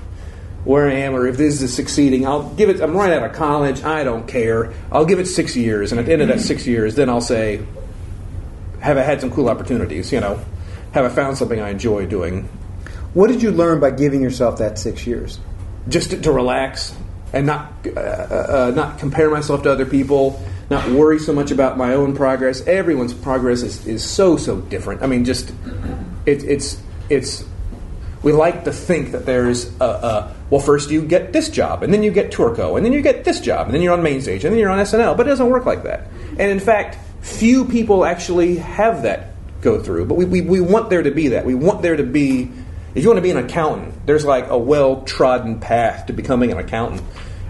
[0.66, 2.26] where I am or if this is succeeding?
[2.26, 2.82] I'll give it.
[2.82, 3.84] I'm right out of college.
[3.84, 4.74] I don't care.
[4.91, 7.22] I'll give it six years, and at the end of that six years, then I'll
[7.22, 7.66] say,
[8.80, 10.11] have I had some cool opportunities?
[10.11, 10.43] You know,
[10.93, 12.49] have I found something I enjoy doing?
[13.14, 15.39] What did you learn by giving yourself that six years?
[15.88, 16.95] Just to, to relax
[17.34, 20.41] and not uh, uh, not compare myself to other people.
[20.70, 22.66] Not worry so much about my own progress.
[22.66, 25.03] Everyone's progress is, is so so different.
[25.03, 25.49] I mean, just
[26.26, 27.43] it, it's it's
[28.22, 31.91] we like to think that there's a, a well first you get this job and
[31.91, 34.21] then you get TourCo and then you get this job and then you're on main
[34.21, 36.95] stage and then you're on SNL but it doesn't work like that and in fact
[37.21, 41.29] few people actually have that go through but we, we, we want there to be
[41.29, 42.51] that we want there to be
[42.93, 46.51] if you want to be an accountant there's like a well trodden path to becoming
[46.51, 47.01] an accountant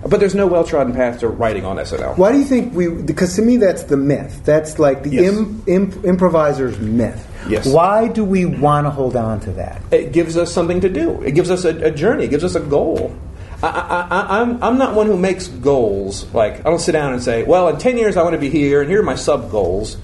[0.08, 2.90] but there's no well trodden path to writing on SNL Why do you think we?
[2.90, 4.42] Because to me, that's the myth.
[4.44, 5.34] That's like the Yes.
[5.34, 7.26] im, imp, improviser's myth.
[7.48, 7.68] Yes.
[7.68, 9.82] Why do we want to hold on to that?
[9.92, 11.22] it gives us something to do.
[11.22, 12.26] It gives us a, a journey.
[12.26, 13.16] It gives us a goal.
[13.62, 16.32] I, I, I, I'm, I'm not one who makes goals.
[16.34, 18.50] Like, I don't sit down and say, well, in 10 years I want to be
[18.50, 19.98] here, and here are my sub goals.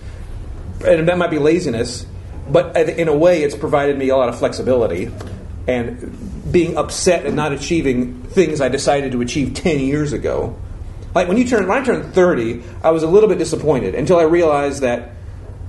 [0.85, 2.05] And that might be laziness,
[2.49, 5.11] but in a way, it's provided me a lot of flexibility.
[5.67, 10.57] And being upset and not achieving things I decided to achieve 10 years ago.
[11.13, 14.17] Like, when you turn, when I turned 30, I was a little bit disappointed until
[14.17, 15.11] I realized that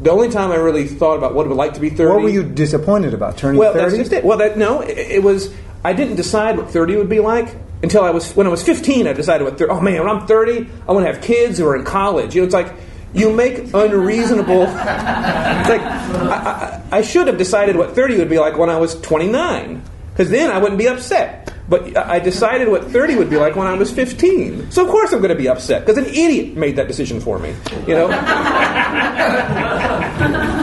[0.00, 2.22] the only time I really thought about what it would like to be 30 What
[2.22, 3.36] were you disappointed about?
[3.36, 3.96] Turning well, thirty?
[3.96, 4.24] that's just it.
[4.24, 5.52] Well, that no, it, it was.
[5.84, 9.06] I didn't decide what thirty would be like until I was when I was fifteen.
[9.06, 9.58] I decided what.
[9.58, 12.34] 30, oh man, when I'm thirty, I want to have kids who are in college.
[12.34, 12.72] You know, it's like
[13.12, 14.62] you make unreasonable.
[14.62, 18.78] it's like I, I, I should have decided what thirty would be like when I
[18.78, 19.82] was twenty nine,
[20.12, 21.52] because then I wouldn't be upset.
[21.70, 24.72] But I decided what 30 would be like when I was 15.
[24.72, 27.38] So of course I'm going to be upset because an idiot made that decision for
[27.38, 27.54] me.
[27.86, 28.10] You know.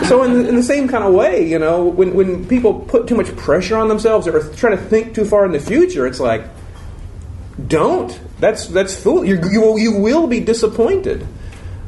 [0.07, 3.07] So in the, in the same kind of way, you know, when, when people put
[3.07, 6.19] too much pressure on themselves or try to think too far in the future, it's
[6.19, 6.45] like,
[7.67, 8.17] don't.
[8.39, 9.25] That's that's fool.
[9.25, 11.27] You're, you will you will be disappointed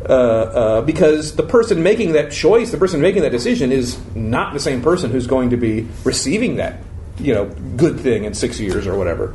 [0.03, 4.53] uh, uh, because the person making that choice, the person making that decision, is not
[4.53, 6.79] the same person who's going to be receiving that,
[7.19, 7.45] you know,
[7.77, 9.33] good thing in six years or whatever.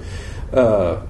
[0.53, 1.01] Uh,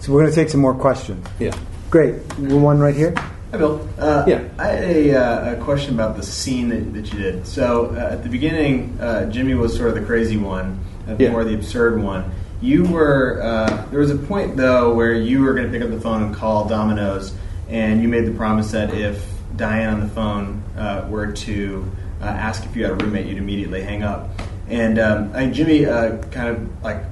[0.00, 1.26] So we're going to take some more questions.
[1.38, 1.54] yeah.
[1.90, 2.14] Great.
[2.38, 3.12] One right here.
[3.50, 3.86] Hi, Bill.
[3.98, 4.42] Uh, Yeah.
[4.58, 7.46] I had a, uh, a question about the scene that, that you did.
[7.46, 10.78] So uh, at the beginning, uh, Jimmy was sort of the crazy one,
[11.08, 11.32] uh, Yeah.
[11.32, 12.24] more the absurd one.
[12.62, 13.40] You were.
[13.42, 16.22] Uh, there was a point though where you were going to pick up the phone
[16.22, 17.32] and call Domino's,
[17.68, 19.26] and you made the promise that if
[19.56, 23.38] Diane on the phone uh, were to uh, ask if you had a roommate, you'd
[23.38, 24.28] immediately hang up.
[24.70, 27.02] And um, I, Jimmy uh, kind of like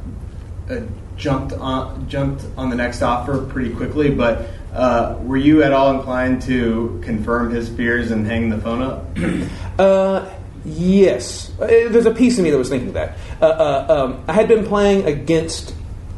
[0.70, 0.80] uh,
[1.16, 4.10] jumped on jumped on the next offer pretty quickly.
[4.10, 8.82] But uh, were you at all inclined to confirm his fears and hang the phone
[8.82, 9.06] up?
[9.78, 10.28] Uh,
[10.64, 11.52] yes.
[11.60, 13.16] Uh, There's a piece of me that was thinking that.
[13.40, 15.72] Uh, uh, um, I had been playing against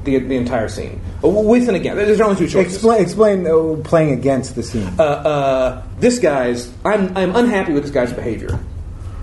[0.04, 0.98] the, the entire scene.
[1.22, 1.96] Uh, With and against.
[1.96, 2.76] There's only two choices.
[2.76, 4.94] Explain, explain uh, playing against the scene.
[4.98, 8.58] uh, uh, this guy's, I'm, I'm unhappy with this guy's behavior.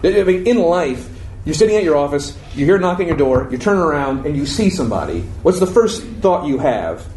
[0.04, 1.10] I mean, in life,
[1.48, 4.26] you're sitting at your office, you hear a knock on your door, you turn around,
[4.26, 5.22] and you see somebody.
[5.44, 7.08] What's the first thought you have?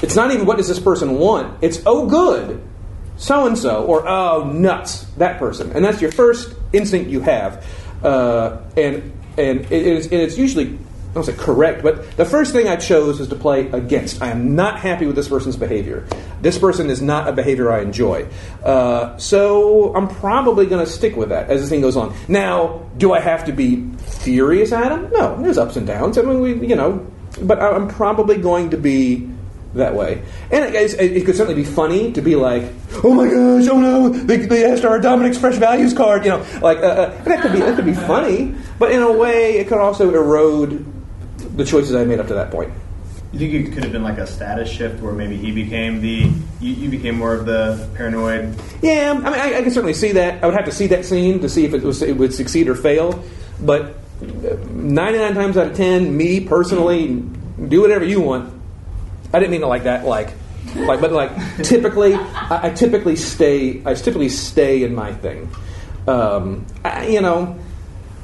[0.00, 1.58] It's not even what does this person want.
[1.60, 2.62] It's oh good,
[3.16, 7.66] so and so, or oh nuts, that person, and that's your first instinct you have.
[8.02, 10.78] Uh, and and it is and it's usually
[11.10, 14.22] I don't say correct, but the first thing I chose was to play against.
[14.22, 16.06] I am not happy with this person's behavior.
[16.40, 18.28] This person is not a behavior I enjoy.
[18.62, 22.14] Uh, so I'm probably going to stick with that as the thing goes on.
[22.28, 23.90] Now, do I have to be
[24.20, 25.10] furious at him?
[25.10, 26.16] No, there's ups and downs.
[26.16, 27.04] I mean, we, you know,
[27.42, 29.28] but I'm probably going to be
[29.74, 30.22] that way.
[30.52, 32.64] And it, it's- it could certainly be funny to be like,
[33.04, 36.44] "Oh my gosh, oh no, they, they asked our Dominick's Fresh Values card," you know,
[36.60, 38.52] like uh, uh, that could be that could be funny.
[38.80, 40.84] But in a way, it could also erode
[41.56, 42.72] the choices I made up to that point.
[43.32, 46.30] You think it could have been like a status shift where maybe he became the
[46.60, 50.12] you, you became more of the paranoid Yeah, I mean, I, I can certainly see
[50.12, 50.42] that.
[50.42, 52.68] I would have to see that scene to see if it was it would succeed
[52.68, 53.22] or fail.
[53.60, 53.94] But
[54.72, 57.22] ninety nine times out of ten, me personally,
[57.68, 58.52] do whatever you want.
[59.32, 60.04] I didn't mean it like that.
[60.04, 60.32] Like,
[60.74, 61.30] like, but like
[61.62, 63.80] typically, I, I typically stay.
[63.86, 65.48] I typically stay in my thing.
[66.08, 67.58] Um, I, you know.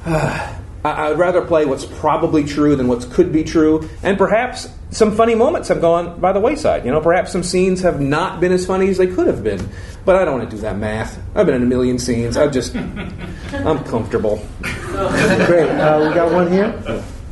[0.05, 0.59] I
[0.93, 5.15] I would rather play what's probably true than what could be true, and perhaps some
[5.17, 6.85] funny moments have gone by the wayside.
[6.85, 9.69] You know, perhaps some scenes have not been as funny as they could have been.
[10.05, 11.19] But I don't want to do that math.
[11.35, 12.37] I've been in a million scenes.
[12.37, 12.75] I just,
[13.53, 14.37] I'm comfortable.
[14.63, 15.69] Great.
[15.71, 16.73] Uh, we got one here.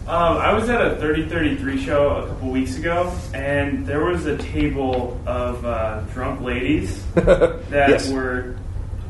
[0.07, 4.37] Um, I was at a 3033 show a couple weeks ago, and there was a
[4.37, 8.11] table of uh, drunk ladies that Yes.
[8.11, 8.57] were,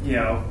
[0.04, 0.44] you know,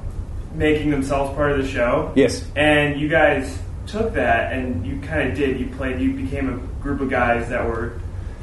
[0.54, 2.12] making themselves part of the show.
[2.16, 2.46] Yes.
[2.56, 5.60] And you guys took that and you kind of did.
[5.60, 6.00] You played.
[6.00, 8.00] You became a group of guys that were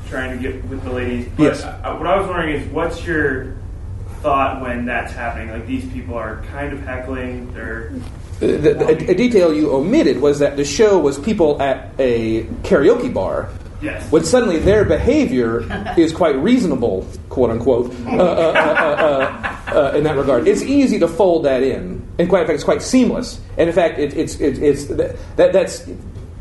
[0.09, 1.29] trying to get with the ladies.
[1.37, 1.63] But Yes.
[1.63, 3.55] uh, what I was wondering is, what's your
[4.23, 5.51] thought when that's happening?
[5.51, 7.53] Like these people are kind of heckling.
[7.55, 7.93] They're
[8.41, 12.45] The, the, a, a detail you omitted was that the show was people at a
[12.63, 13.51] karaoke bar.
[13.81, 14.11] Yes.
[14.11, 20.05] When suddenly their behavior is quite reasonable, quote unquote, uh, uh, uh, uh, uh, in
[20.05, 20.49] that regard.
[20.49, 23.41] It's easy to fold that in, and quite in fact, it's quite seamless.
[23.57, 25.89] And in fact, it, it's it, it's that, that that's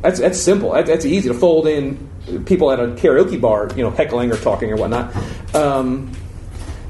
[0.02, 0.74] that's that's simple.
[0.74, 2.10] That, that's easy to fold in
[2.46, 5.16] people at a karaoke bar, you know, heckling or talking or whatnot.
[5.56, 6.12] Um,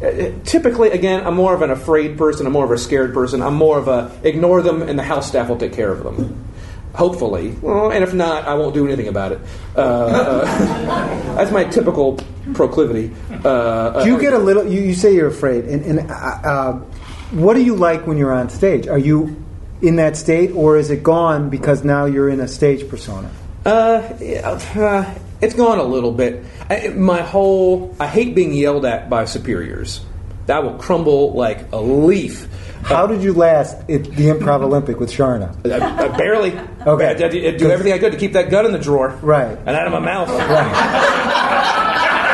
[0.02, 2.45] uh, typically, again, I'm more of an afraid person.
[2.45, 3.41] I'm more of a scared person.
[3.41, 6.49] I'm more of a ignore them, and the house staff will take care of them.
[6.96, 9.40] Hopefully, well, and if not, I won't do anything about it.
[9.76, 10.46] Uh, uh,
[11.36, 12.20] that's my typical
[12.54, 13.14] proclivity.
[13.44, 14.66] Uh, Do you uh, get a little?
[14.66, 16.74] You, you say you're afraid, and, and uh, uh,
[17.32, 18.88] what do you like when you're on stage?
[18.88, 19.44] Are you
[19.82, 23.32] in that state, or is it gone because now you're in a stage persona?
[23.66, 26.44] Uh, uh, it's gone a little bit.
[26.70, 30.02] I, my whole I hate being yelled at by superiors.
[30.48, 32.48] That will crumble like a leaf.
[32.84, 35.54] How did you last at the Improv Olympic with Charna?
[35.66, 36.52] I, I barely.
[36.86, 37.06] Okay.
[37.06, 39.10] I, I- I do everything I could to keep that gun in the drawer.
[39.22, 39.58] Right.
[39.58, 40.28] And out of my mouth.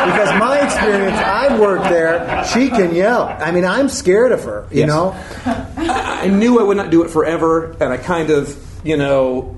[0.05, 2.43] Because my experience, I've worked there.
[2.53, 3.23] She can yell.
[3.23, 4.67] I mean, I'm scared of her.
[4.71, 4.87] You Yes.
[4.87, 5.15] know.
[5.77, 9.55] I knew I would not do it forever, and I kind of, you know,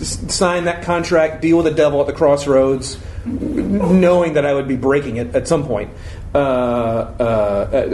[0.00, 4.76] signed that contract, deal with the devil at the crossroads, knowing that I would be
[4.76, 5.90] breaking it at some point.
[6.34, 7.22] Uh, uh,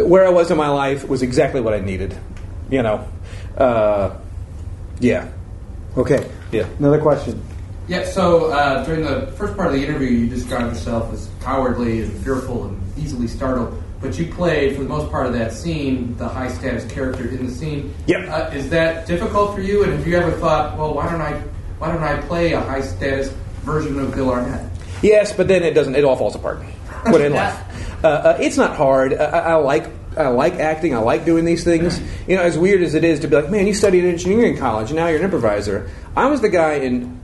[0.00, 2.16] uh, where I was in my life was exactly what I needed,
[2.70, 3.06] you know.
[3.56, 4.16] Uh,
[4.98, 5.28] yeah.
[5.96, 6.28] Okay.
[6.50, 6.66] Yeah.
[6.78, 7.42] Another question.
[7.86, 12.02] Yeah, so uh, during the first part of the interview, you described yourself as cowardly
[12.02, 13.80] and fearful and easily startled.
[14.00, 17.46] But you played, for the most part of that scene, the high status character in
[17.46, 17.94] the scene.
[18.06, 18.28] Yep.
[18.28, 19.82] Uh, is that difficult for you?
[19.82, 21.38] And have you ever thought, well, why don't I,
[21.78, 23.32] why don't I play a high status
[23.62, 24.70] version of Bill Arnett?
[25.02, 25.94] Yes, but then it doesn't.
[25.94, 26.62] It all falls apart.
[27.04, 27.62] What in life?
[28.04, 29.14] Uh, uh, it's not hard.
[29.14, 29.90] I, I I like.
[30.16, 30.94] I like acting.
[30.94, 32.00] I like doing these things.
[32.28, 34.58] You know, as weird as it is to be like, man, you studied engineering in
[34.58, 35.90] college, and now you're an improviser.
[36.16, 37.20] I was the guy in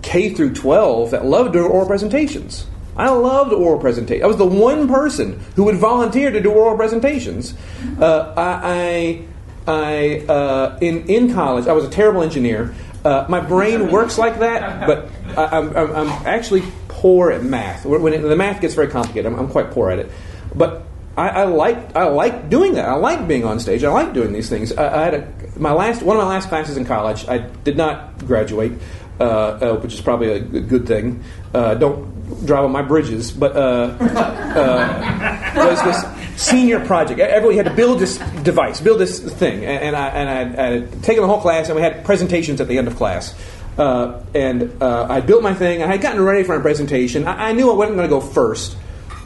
[0.00, 2.66] K through 12 that loved doing oral presentations.
[2.96, 4.24] I loved oral presentations.
[4.24, 7.54] I was the one person who would volunteer to do oral presentations.
[8.00, 9.26] Uh, I,
[9.66, 12.74] I, I uh, in in college, I was a terrible engineer.
[13.04, 16.62] Uh, my brain works like that, but I, I'm actually
[17.00, 17.84] poor at math.
[17.84, 20.10] When it, the math gets very complicated, I'm, I'm quite poor at it.
[20.54, 20.70] But
[21.16, 22.86] I, I like I like doing that.
[22.88, 23.84] I like being on stage.
[23.84, 24.72] I like doing these things.
[24.72, 25.22] I, I had a,
[25.56, 27.28] my last one of my last classes in college.
[27.28, 28.72] I did not graduate.
[29.20, 31.22] uh, uh, which is probably a good thing.
[31.54, 32.12] Uh, don't
[32.44, 37.18] drive on my bridges, but uh, uh, was this senior project.
[37.20, 40.70] Everybody had to build this device, build this thing, and, and I and I, I
[40.80, 43.34] had taken the whole class, and we had presentations at the end of class.
[43.78, 45.82] Uh, and uh, I built my thing.
[45.82, 47.26] I had gotten ready for my presentation.
[47.26, 48.76] I, I knew I wasn't going to go first,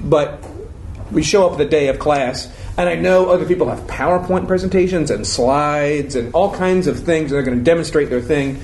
[0.00, 0.44] but
[1.12, 5.10] we show up the day of class, and I know other people have PowerPoint presentations
[5.10, 7.30] and slides and all kinds of things.
[7.30, 8.60] They're going to demonstrate their thing,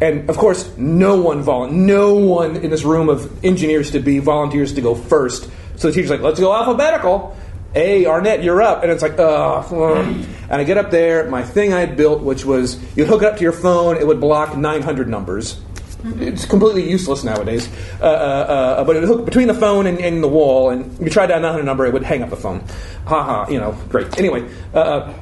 [0.00, 4.18] and of course, no one vol- no one in this room of engineers to be
[4.18, 5.50] volunteers to go first.
[5.76, 7.36] So the teacher's like, "Let's go alphabetical."
[7.74, 11.28] A Arnett, you're up, and it's like, uh, and I get up there.
[11.30, 14.06] My thing I had built, which was you'd hook it up to your phone, it
[14.06, 15.60] would block 900 numbers.
[16.02, 17.68] It's completely useless nowadays.
[18.00, 20.98] Uh, uh, uh, but it would hook between the phone and, and the wall, and
[20.98, 22.64] you try that 900 number, it would hang up the phone.
[23.06, 24.18] Ha ha, you know, great.
[24.18, 25.14] Anyway, uh, uh,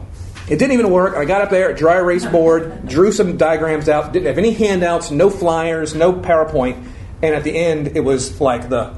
[0.49, 1.16] it didn't even work.
[1.16, 5.11] I got up there, dry erase board, drew some diagrams out, didn't have any handouts,
[5.11, 6.82] no flyers, no PowerPoint,
[7.20, 8.94] and at the end, it was like the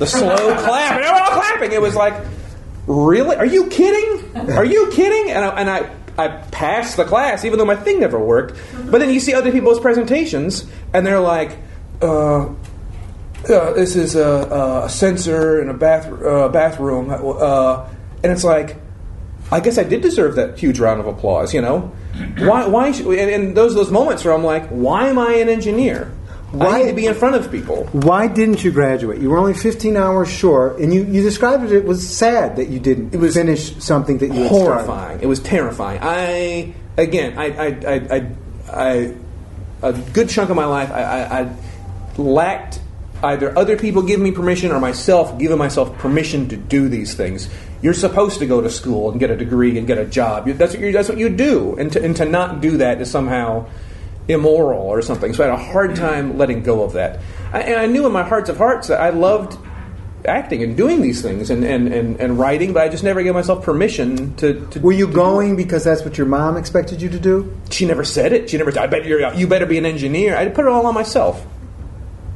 [0.00, 1.72] the slow clap, and they were all clapping.
[1.72, 2.14] It was like,
[2.86, 3.36] really?
[3.36, 4.50] Are you kidding?
[4.50, 5.30] Are you kidding?
[5.30, 8.58] And I, and I, I passed the class, even though my thing never worked.
[8.90, 11.58] But then you see other people's presentations, and they're like,
[12.02, 12.54] uh, uh,
[13.44, 17.10] this is a, a sensor in a bath, uh, bathroom.
[17.10, 17.86] Uh,
[18.22, 18.76] and it's like,
[19.52, 21.92] I guess I did deserve that huge round of applause, you know?
[22.38, 25.48] Why, why should, and, and those, those moments where I'm like, why am I an
[25.48, 26.12] engineer?
[26.58, 27.84] I need to be in front of people.
[27.92, 29.20] Why didn't you graduate?
[29.20, 31.72] You were only 15 hours short, and you, you described it.
[31.72, 35.20] It was sad that you didn't It was finish something that you horrifying.
[35.20, 36.00] It was terrifying.
[36.02, 38.26] I again, I, I, I, I,
[38.72, 39.14] I
[39.82, 41.56] a good chunk of my life, I, I, I
[42.18, 42.80] lacked
[43.22, 47.48] either other people giving me permission or myself giving myself permission to do these things.
[47.82, 50.46] You're supposed to go to school and get a degree and get a job.
[50.46, 53.10] That's what you, that's what you do, and to, and to not do that is
[53.10, 53.66] somehow
[54.28, 55.32] immoral or something.
[55.32, 57.20] So I had a hard time letting go of that.
[57.52, 59.58] I, and I knew in my hearts of hearts that I loved
[60.24, 63.34] acting and doing these things and, and, and, and writing, but I just never gave
[63.34, 64.66] myself permission to.
[64.68, 67.56] to Were you to going because that's what your mom expected you to do?
[67.70, 68.50] She never said it.
[68.50, 68.78] She never.
[68.78, 69.32] I bet you're.
[69.34, 70.36] You better be an engineer.
[70.36, 71.44] I put it all on myself.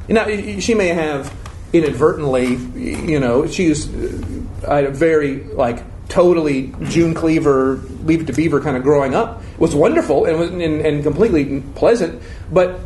[0.08, 1.34] Now she may have
[1.72, 2.54] inadvertently.
[2.54, 3.92] You know, she's.
[3.92, 8.82] Uh, I had a very like totally June Cleaver, Leave It to Beaver kind of
[8.82, 9.42] growing up.
[9.58, 12.80] Was wonderful and and, and completely pleasant, but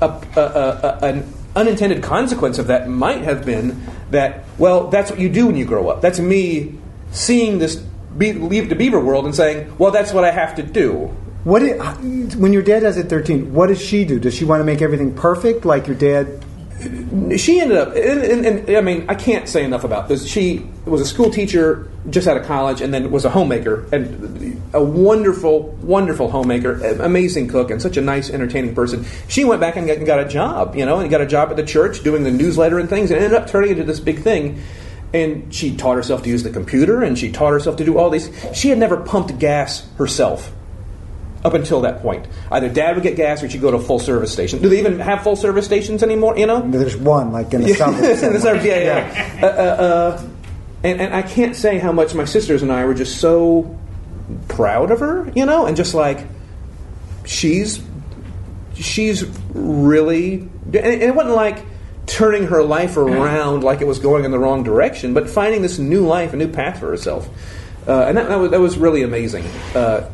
[0.00, 5.20] a, a, a, an unintended consequence of that might have been that well, that's what
[5.20, 6.00] you do when you grow up.
[6.00, 6.78] That's me
[7.10, 7.76] seeing this
[8.16, 11.14] be, Leave It to Beaver world and saying, well, that's what I have to do.
[11.44, 11.94] What did, uh,
[12.36, 14.20] when your dad does at 13, what does she do?
[14.20, 16.44] Does she want to make everything perfect like your dad?
[17.38, 20.26] She ended up and, and, and, i mean i can't say enough about this.
[20.26, 24.62] She was a school teacher just out of college and then was a homemaker and
[24.72, 29.04] a wonderful wonderful homemaker amazing cook and such a nice entertaining person.
[29.28, 31.50] She went back and got, and got a job you know and got a job
[31.50, 34.20] at the church doing the newsletter and things and ended up turning into this big
[34.20, 34.62] thing.
[35.14, 38.08] And she taught herself to use the computer and she taught herself to do all
[38.08, 38.30] these.
[38.54, 40.52] She had never pumped gas herself
[41.44, 42.26] up until that point.
[42.50, 44.60] Either dad would get gas or she'd go to a full service station.
[44.62, 46.38] Do they even have full service stations anymore?
[46.38, 46.60] You know?
[46.62, 48.22] There's one, like in the Yeah, suburbs.
[48.22, 49.40] in the suburbs, yeah, yeah.
[49.42, 50.28] Uh, uh, uh,
[50.84, 53.78] and, and I can't say how much my sisters and I were just so
[54.48, 56.26] proud of her, you know, and just like
[57.24, 57.82] she's
[58.74, 59.24] she's
[59.54, 61.64] really, and it wasn't like
[62.06, 65.78] turning her life around like it was going in the wrong direction, but finding this
[65.78, 67.28] new life, a new path for herself,
[67.86, 69.44] uh, and that, that was that was really amazing.
[69.74, 70.08] Uh,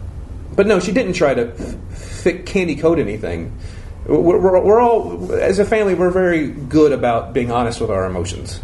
[0.58, 3.56] but no, she didn't try to fit candy coat anything.
[4.06, 8.06] We're, we're, we're all, as a family, we're very good about being honest with our
[8.06, 8.60] emotions.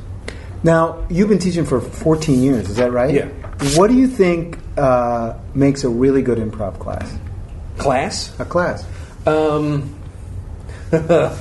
[0.65, 3.15] Now, you've been teaching for 14 years, is that right?
[3.15, 3.29] Yeah.
[3.77, 7.17] What do you think uh, makes a really good improv class?
[7.79, 8.41] Class?
[8.41, 8.85] A class.
[9.25, 9.97] Um,
[10.93, 11.37] I,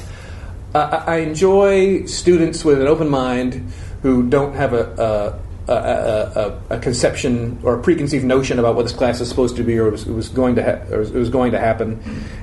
[0.75, 3.73] I enjoy students with an open mind
[4.03, 8.83] who don't have a, a, a, a, a conception or a preconceived notion about what
[8.83, 11.29] this class is supposed to be or was, was going to ha- or was, was
[11.29, 12.01] going to happen.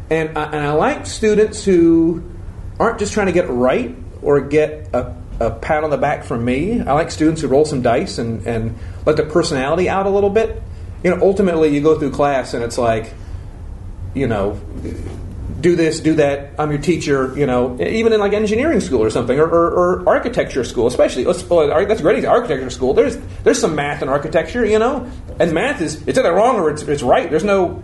[0.08, 2.24] And I, and I like students who
[2.78, 6.24] aren't just trying to get it right or get a, a pat on the back
[6.24, 6.80] from me.
[6.80, 10.30] I like students who roll some dice and, and let their personality out a little
[10.30, 10.62] bit.
[11.04, 13.12] You know, ultimately, you go through class and it's like,
[14.14, 14.60] you know,
[15.60, 16.52] do this, do that.
[16.58, 17.36] I'm your teacher.
[17.36, 21.24] You know, even in like engineering school or something, or, or, or architecture school, especially.
[21.24, 22.24] That's great.
[22.24, 22.94] Architecture school.
[22.94, 24.64] There's there's some math in architecture.
[24.64, 27.28] You know, and math is it's either wrong or it's, it's right.
[27.28, 27.82] There's no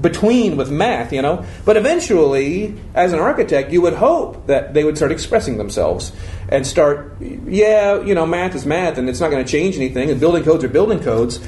[0.00, 1.12] between with math.
[1.12, 5.58] You know, but eventually, as an architect, you would hope that they would start expressing
[5.58, 6.12] themselves
[6.48, 7.16] and start.
[7.20, 10.10] Yeah, you know, math is math, and it's not going to change anything.
[10.10, 11.40] And building codes are building codes.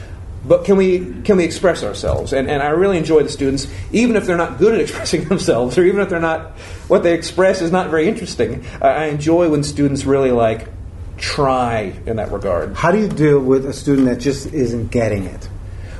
[0.44, 2.32] But can we can we express ourselves?
[2.32, 5.76] And and I really enjoy the students, even if they're not good at expressing themselves,
[5.78, 6.52] or even if they're not
[6.88, 8.64] what they express is not very interesting.
[8.80, 10.68] I, enjoy when students really like
[11.16, 12.74] try in that regard.
[12.74, 15.48] How do you deal with a student that just isn't getting it?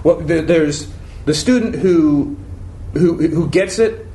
[0.05, 0.91] Well, there's
[1.24, 2.36] the student who,
[2.95, 4.07] who who gets it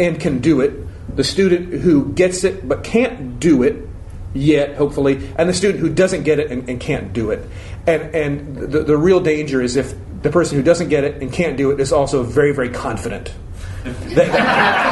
[0.00, 0.72] and can do it.
[1.14, 3.88] The student who gets it but can't do it
[4.34, 7.48] yet, hopefully, and the student who doesn't get it and, and can't do it.
[7.88, 11.32] And and the, the real danger is if the person who doesn't get it and
[11.32, 13.32] can't do it is also very very confident.
[13.84, 14.28] That-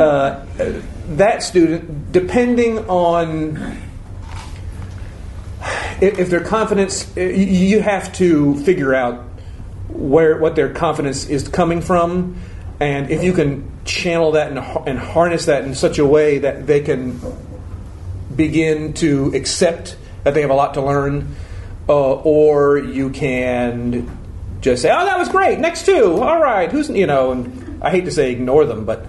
[0.00, 0.44] uh,
[1.08, 3.56] that student, depending on
[6.00, 9.24] if, if their confidence, you have to figure out
[9.88, 12.36] where what their confidence is coming from,
[12.78, 16.66] and if you can channel that and, and harness that in such a way that
[16.66, 17.20] they can
[18.34, 21.34] begin to accept that they have a lot to learn,
[21.88, 24.18] uh, or you can
[24.60, 25.58] just say, "Oh, that was great.
[25.58, 27.32] Next two, all right." Who's you know?
[27.32, 29.06] And I hate to say ignore them, but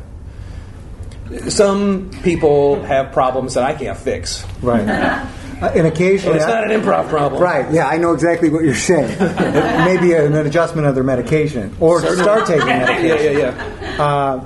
[1.49, 4.45] some people have problems that I can't fix.
[4.61, 5.27] Right.
[5.61, 7.41] Uh, and occasionally, And it's not an improv problem.
[7.41, 7.71] Right.
[7.71, 9.15] Yeah, I know exactly what you're saying.
[9.85, 13.37] Maybe an adjustment of their medication, or to start taking Yeah, medication.
[13.37, 14.03] yeah, yeah.
[14.03, 14.39] Uh,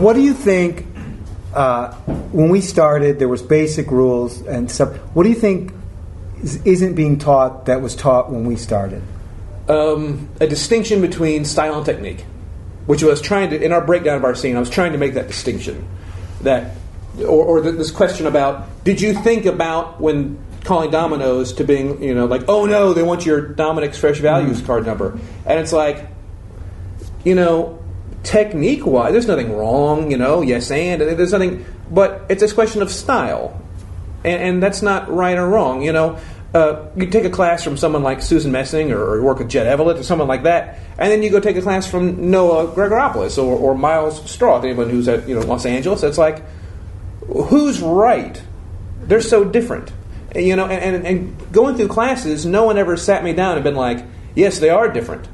[0.00, 0.86] what do you think?
[1.54, 1.94] Uh,
[2.32, 4.94] when we started, there was basic rules and stuff.
[5.14, 5.72] What do you think
[6.42, 9.02] is, isn't being taught that was taught when we started?
[9.68, 12.24] um, a distinction between style and technique,
[12.86, 14.54] which was trying to in our breakdown of our scene.
[14.56, 15.88] I was trying to make that distinction,
[16.42, 16.72] that
[17.20, 22.14] or, or this question about did you think about when calling Domino's to being you
[22.14, 26.08] know like oh no they want your Dominick's fresh values card number and it's like
[27.24, 27.82] you know
[28.22, 32.82] technique wise there's nothing wrong you know yes and there's nothing but it's this question
[32.82, 33.60] of style
[34.26, 35.82] and, and that's not right or wrong.
[35.82, 36.18] You know,
[36.52, 39.66] uh, you take a class from someone like Susan Messing or, or work with Jet
[39.66, 43.42] Eveleth or someone like that, and then you go take a class from Noah Gregoropoulos
[43.42, 46.02] or, or Miles Stroth, anyone who's at you know Los Angeles.
[46.02, 46.42] It's like,
[47.26, 48.40] who's right?
[49.02, 49.92] They're so different.
[50.34, 53.64] You know, and, and, and going through classes, no one ever sat me down and
[53.64, 54.04] been like,
[54.34, 55.28] yes, they are different.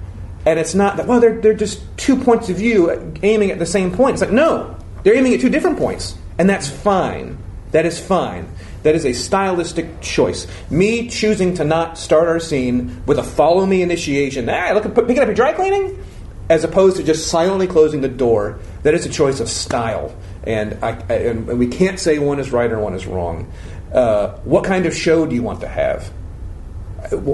[0.45, 3.67] And it's not that, well, they're, they're just two points of view aiming at the
[3.67, 4.15] same point.
[4.15, 6.17] It's like, no, they're aiming at two different points.
[6.39, 7.39] And that's fine.
[7.73, 8.49] That is fine.
[8.83, 10.47] That is a stylistic choice.
[10.71, 15.21] Me choosing to not start our scene with a follow me initiation, ah, look, picking
[15.21, 16.05] up your dry cleaning,
[16.49, 20.15] as opposed to just silently closing the door, that is a choice of style.
[20.45, 23.51] And, I, I- and we can't say one is right or one is wrong.
[23.93, 26.11] Uh, what kind of show do you want to have?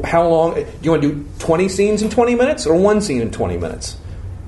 [0.04, 3.20] how long do you want to do 20 scenes in 20 minutes or one scene
[3.20, 3.98] in 20 minutes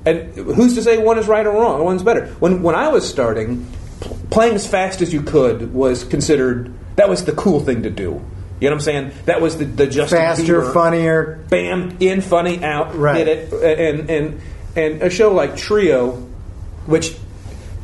[0.07, 3.07] and who's to say one is right or wrong one's better when, when i was
[3.07, 3.67] starting
[4.01, 7.91] pl- playing as fast as you could was considered that was the cool thing to
[7.91, 8.21] do you know
[8.61, 11.45] what i'm saying that was the, the Justin Faster, Bieber, funnier.
[11.51, 13.19] bam in funny out Right.
[13.27, 14.41] hit it and and
[14.75, 16.13] and a show like trio
[16.87, 17.15] which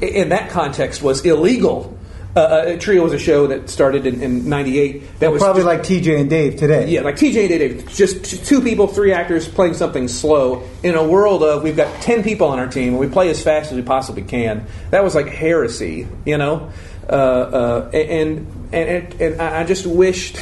[0.01, 1.97] in that context was illegal
[2.35, 5.67] uh, uh, trio was a show that started in, in 98 that was Probably just-
[5.67, 6.87] like TJ and Dave today.
[6.91, 11.03] yeah, like TJ and Dave, just two people, three actors playing something slow in a
[11.03, 13.77] world of we've got ten people on our team and we play as fast as
[13.77, 14.67] we possibly can.
[14.91, 16.71] That was like heresy, you know.
[17.09, 20.37] Uh, uh, and and and, and I just wished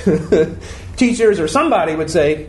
[0.97, 2.49] teachers or somebody would say.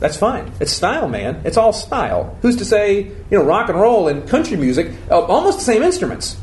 [0.00, 0.50] That's fine.
[0.60, 1.42] It's style, man.
[1.44, 2.36] It's all style.
[2.42, 5.82] Who's to say, you know, rock and roll and country music, uh, almost the same
[5.82, 6.38] instruments.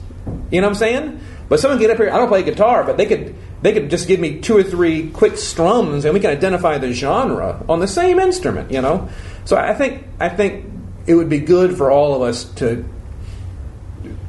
[0.51, 1.19] You know what I'm saying?
[1.49, 2.11] But someone get up here.
[2.11, 5.09] I don't play guitar, but they could they could just give me two or three
[5.09, 8.71] quick strums, and we can identify the genre on the same instrument.
[8.71, 9.09] You know.
[9.45, 10.65] So I think I think
[11.07, 12.85] it would be good for all of us to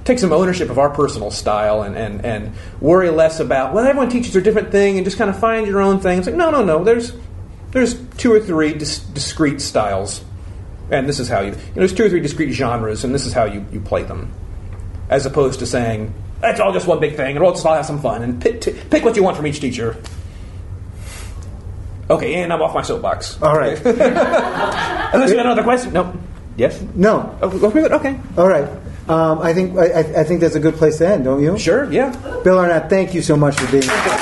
[0.05, 4.09] take some ownership of our personal style and, and, and worry less about well everyone
[4.09, 6.18] teaches a different thing and just kind of find your own thing.
[6.18, 7.12] It's like no no no there's
[7.73, 10.25] there's two or three dis- discrete styles
[10.91, 13.27] and this is how you, you know, there's two or three discrete genres and this
[13.27, 14.33] is how you, you play them
[15.11, 17.85] as opposed to saying that's all just one big thing and we'll just all have
[17.87, 19.97] some fun and pick, t- pick what you want from each teacher
[22.11, 23.77] okay and i'm off my soapbox All right.
[23.85, 26.12] unless you got another question no
[26.57, 27.39] yes No.
[27.43, 28.69] oh, okay okay All right.
[29.09, 31.59] Um, I think I, I I think that's a good place to end, don't you?
[31.59, 32.11] sure yeah
[32.45, 34.18] Bill Arnett, thank you so much for being here.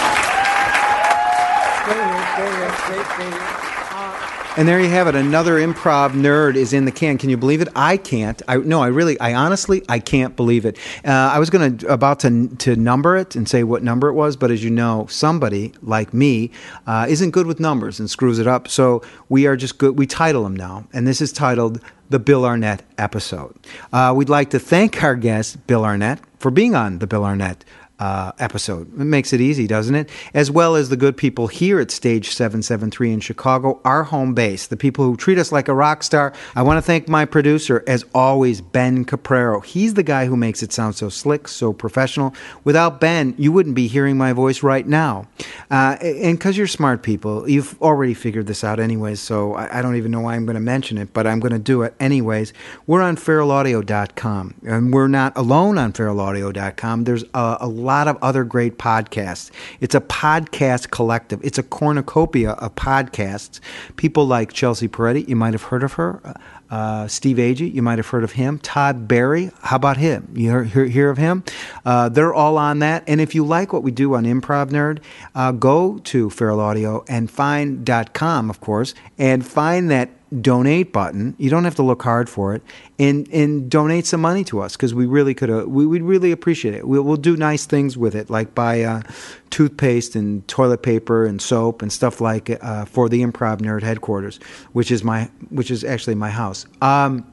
[4.59, 5.15] And there you have it.
[5.15, 7.19] Another improv nerd is in the can.
[7.19, 7.69] Can you believe it?
[7.77, 8.41] I can't.
[8.49, 8.81] I no.
[8.81, 9.21] I really.
[9.21, 9.83] I honestly.
[9.87, 10.79] I can't believe it.
[11.05, 14.15] Uh, I was going to about to to number it and say what number it
[14.15, 16.53] was, but as you know, somebody like me
[16.87, 18.67] uh, isn't good with numbers and screws it up.
[18.67, 19.99] So we are just good.
[19.99, 23.55] We title them now, and this is titled the Bill Arnett episode.
[23.93, 27.63] Uh, we'd like to thank our guest Bill Arnett for being on the Bill Arnett
[27.99, 28.93] uh, episode.
[29.01, 30.11] It makes it easy, doesn't it?
[30.35, 34.67] As well as the good people here at Stage 773 in Chicago, our home base,
[34.67, 36.33] the people who treat us like a rock star.
[36.55, 39.65] I want to thank my producer, as always, Ben Caprero.
[39.65, 42.35] He's the guy who makes it sound so slick, so professional.
[42.65, 45.27] Without Ben, you wouldn't be hearing my voice right now.
[45.71, 49.83] Uh, and because you're smart people, you've already figured this out anyways, so I, I
[49.83, 51.95] don't even know why I'm going to mention it, but I'm going to do it
[51.99, 52.53] anyways.
[52.87, 57.05] We're on feralaudio.com, and we're not alone on feralaudio.com.
[57.05, 59.51] There's a, a lot of other great podcasts.
[59.81, 61.41] It's a podcast collective.
[61.43, 63.61] It's a cornucopia of podcasts.
[63.97, 66.35] People like Chelsea Peretti, you might have heard of her.
[66.69, 68.59] Uh, Steve Agee, you might have heard of him.
[68.59, 70.29] Todd Barry, how about him?
[70.35, 71.45] You hear, hear, hear of him?
[71.85, 73.05] Uh, they're all on that.
[73.07, 74.99] And if you like what we do on Improv Nerd,
[75.35, 80.11] uh, go to Feral Audio and find .com, of course, and find that
[80.41, 81.35] donate button.
[81.39, 82.63] You don't have to look hard for it,
[82.99, 85.51] and and donate some money to us because we really could.
[85.51, 86.87] Uh, we would really appreciate it.
[86.87, 89.03] We'll, we'll do nice things with it, like buy uh,
[89.51, 94.39] toothpaste and toilet paper and soap and stuff like uh, for the Improv Nerd headquarters,
[94.73, 96.67] which is my which is actually my house.
[96.83, 97.27] Um,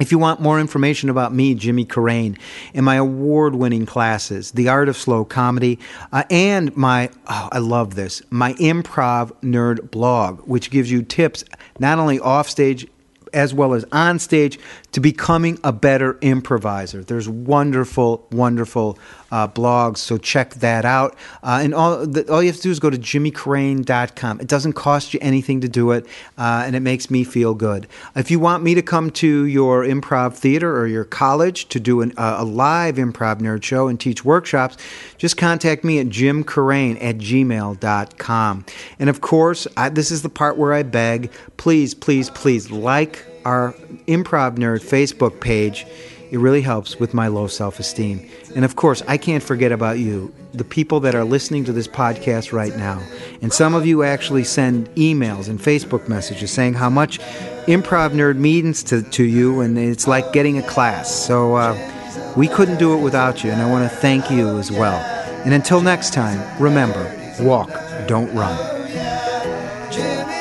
[0.00, 2.36] if you want more information about me, Jimmy Carrane,
[2.74, 5.78] and my award winning classes, The Art of Slow Comedy,
[6.12, 11.44] uh, and my, oh, I love this, my Improv Nerd blog, which gives you tips
[11.78, 12.88] not only off stage
[13.32, 14.58] as well as on stage
[14.94, 17.02] to becoming a better improviser.
[17.02, 18.96] There's wonderful, wonderful
[19.32, 21.16] uh, blogs, so check that out.
[21.42, 24.40] Uh, and all, the, all you have to do is go to jimmycarrane.com.
[24.40, 26.06] It doesn't cost you anything to do it,
[26.38, 27.88] uh, and it makes me feel good.
[28.14, 32.00] If you want me to come to your improv theater or your college to do
[32.00, 34.76] an, uh, a live improv nerd show and teach workshops,
[35.18, 38.64] just contact me at jimcarrane at gmail.com.
[39.00, 43.33] And of course, I, this is the part where I beg please, please, please like
[43.44, 43.72] our
[44.06, 45.86] Improv Nerd Facebook page.
[46.30, 48.28] It really helps with my low self esteem.
[48.56, 51.86] And of course, I can't forget about you, the people that are listening to this
[51.86, 53.00] podcast right now.
[53.42, 57.20] And some of you actually send emails and Facebook messages saying how much
[57.66, 61.10] Improv Nerd means to, to you, and it's like getting a class.
[61.14, 64.70] So uh, we couldn't do it without you, and I want to thank you as
[64.70, 64.98] well.
[65.44, 67.04] And until next time, remember
[67.40, 67.70] walk,
[68.06, 68.73] don't run.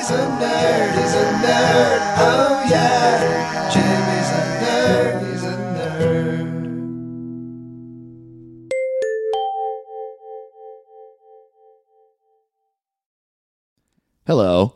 [0.04, 3.70] Jimmy's a nerd, he's a nerd, oh yeah.
[3.72, 6.50] Jimmy's a nerd, he's a nerd.
[14.28, 14.76] Hello,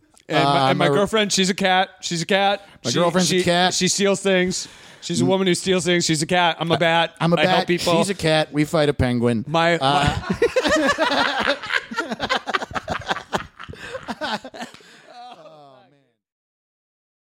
[0.31, 1.89] And, Uh, my, and um, my girlfriend, she's a cat.
[2.01, 2.65] She's a cat.
[2.83, 3.73] My girlfriend's a cat.
[3.73, 4.67] She steals things.
[5.01, 6.05] She's a woman who steals things.
[6.05, 6.57] She's a cat.
[6.59, 7.15] I'm a bat.
[7.19, 7.55] I'm a I bat.
[7.55, 7.97] help people.
[7.97, 8.53] She's a cat.
[8.53, 9.43] We fight a penguin.
[9.47, 11.57] my, uh, my-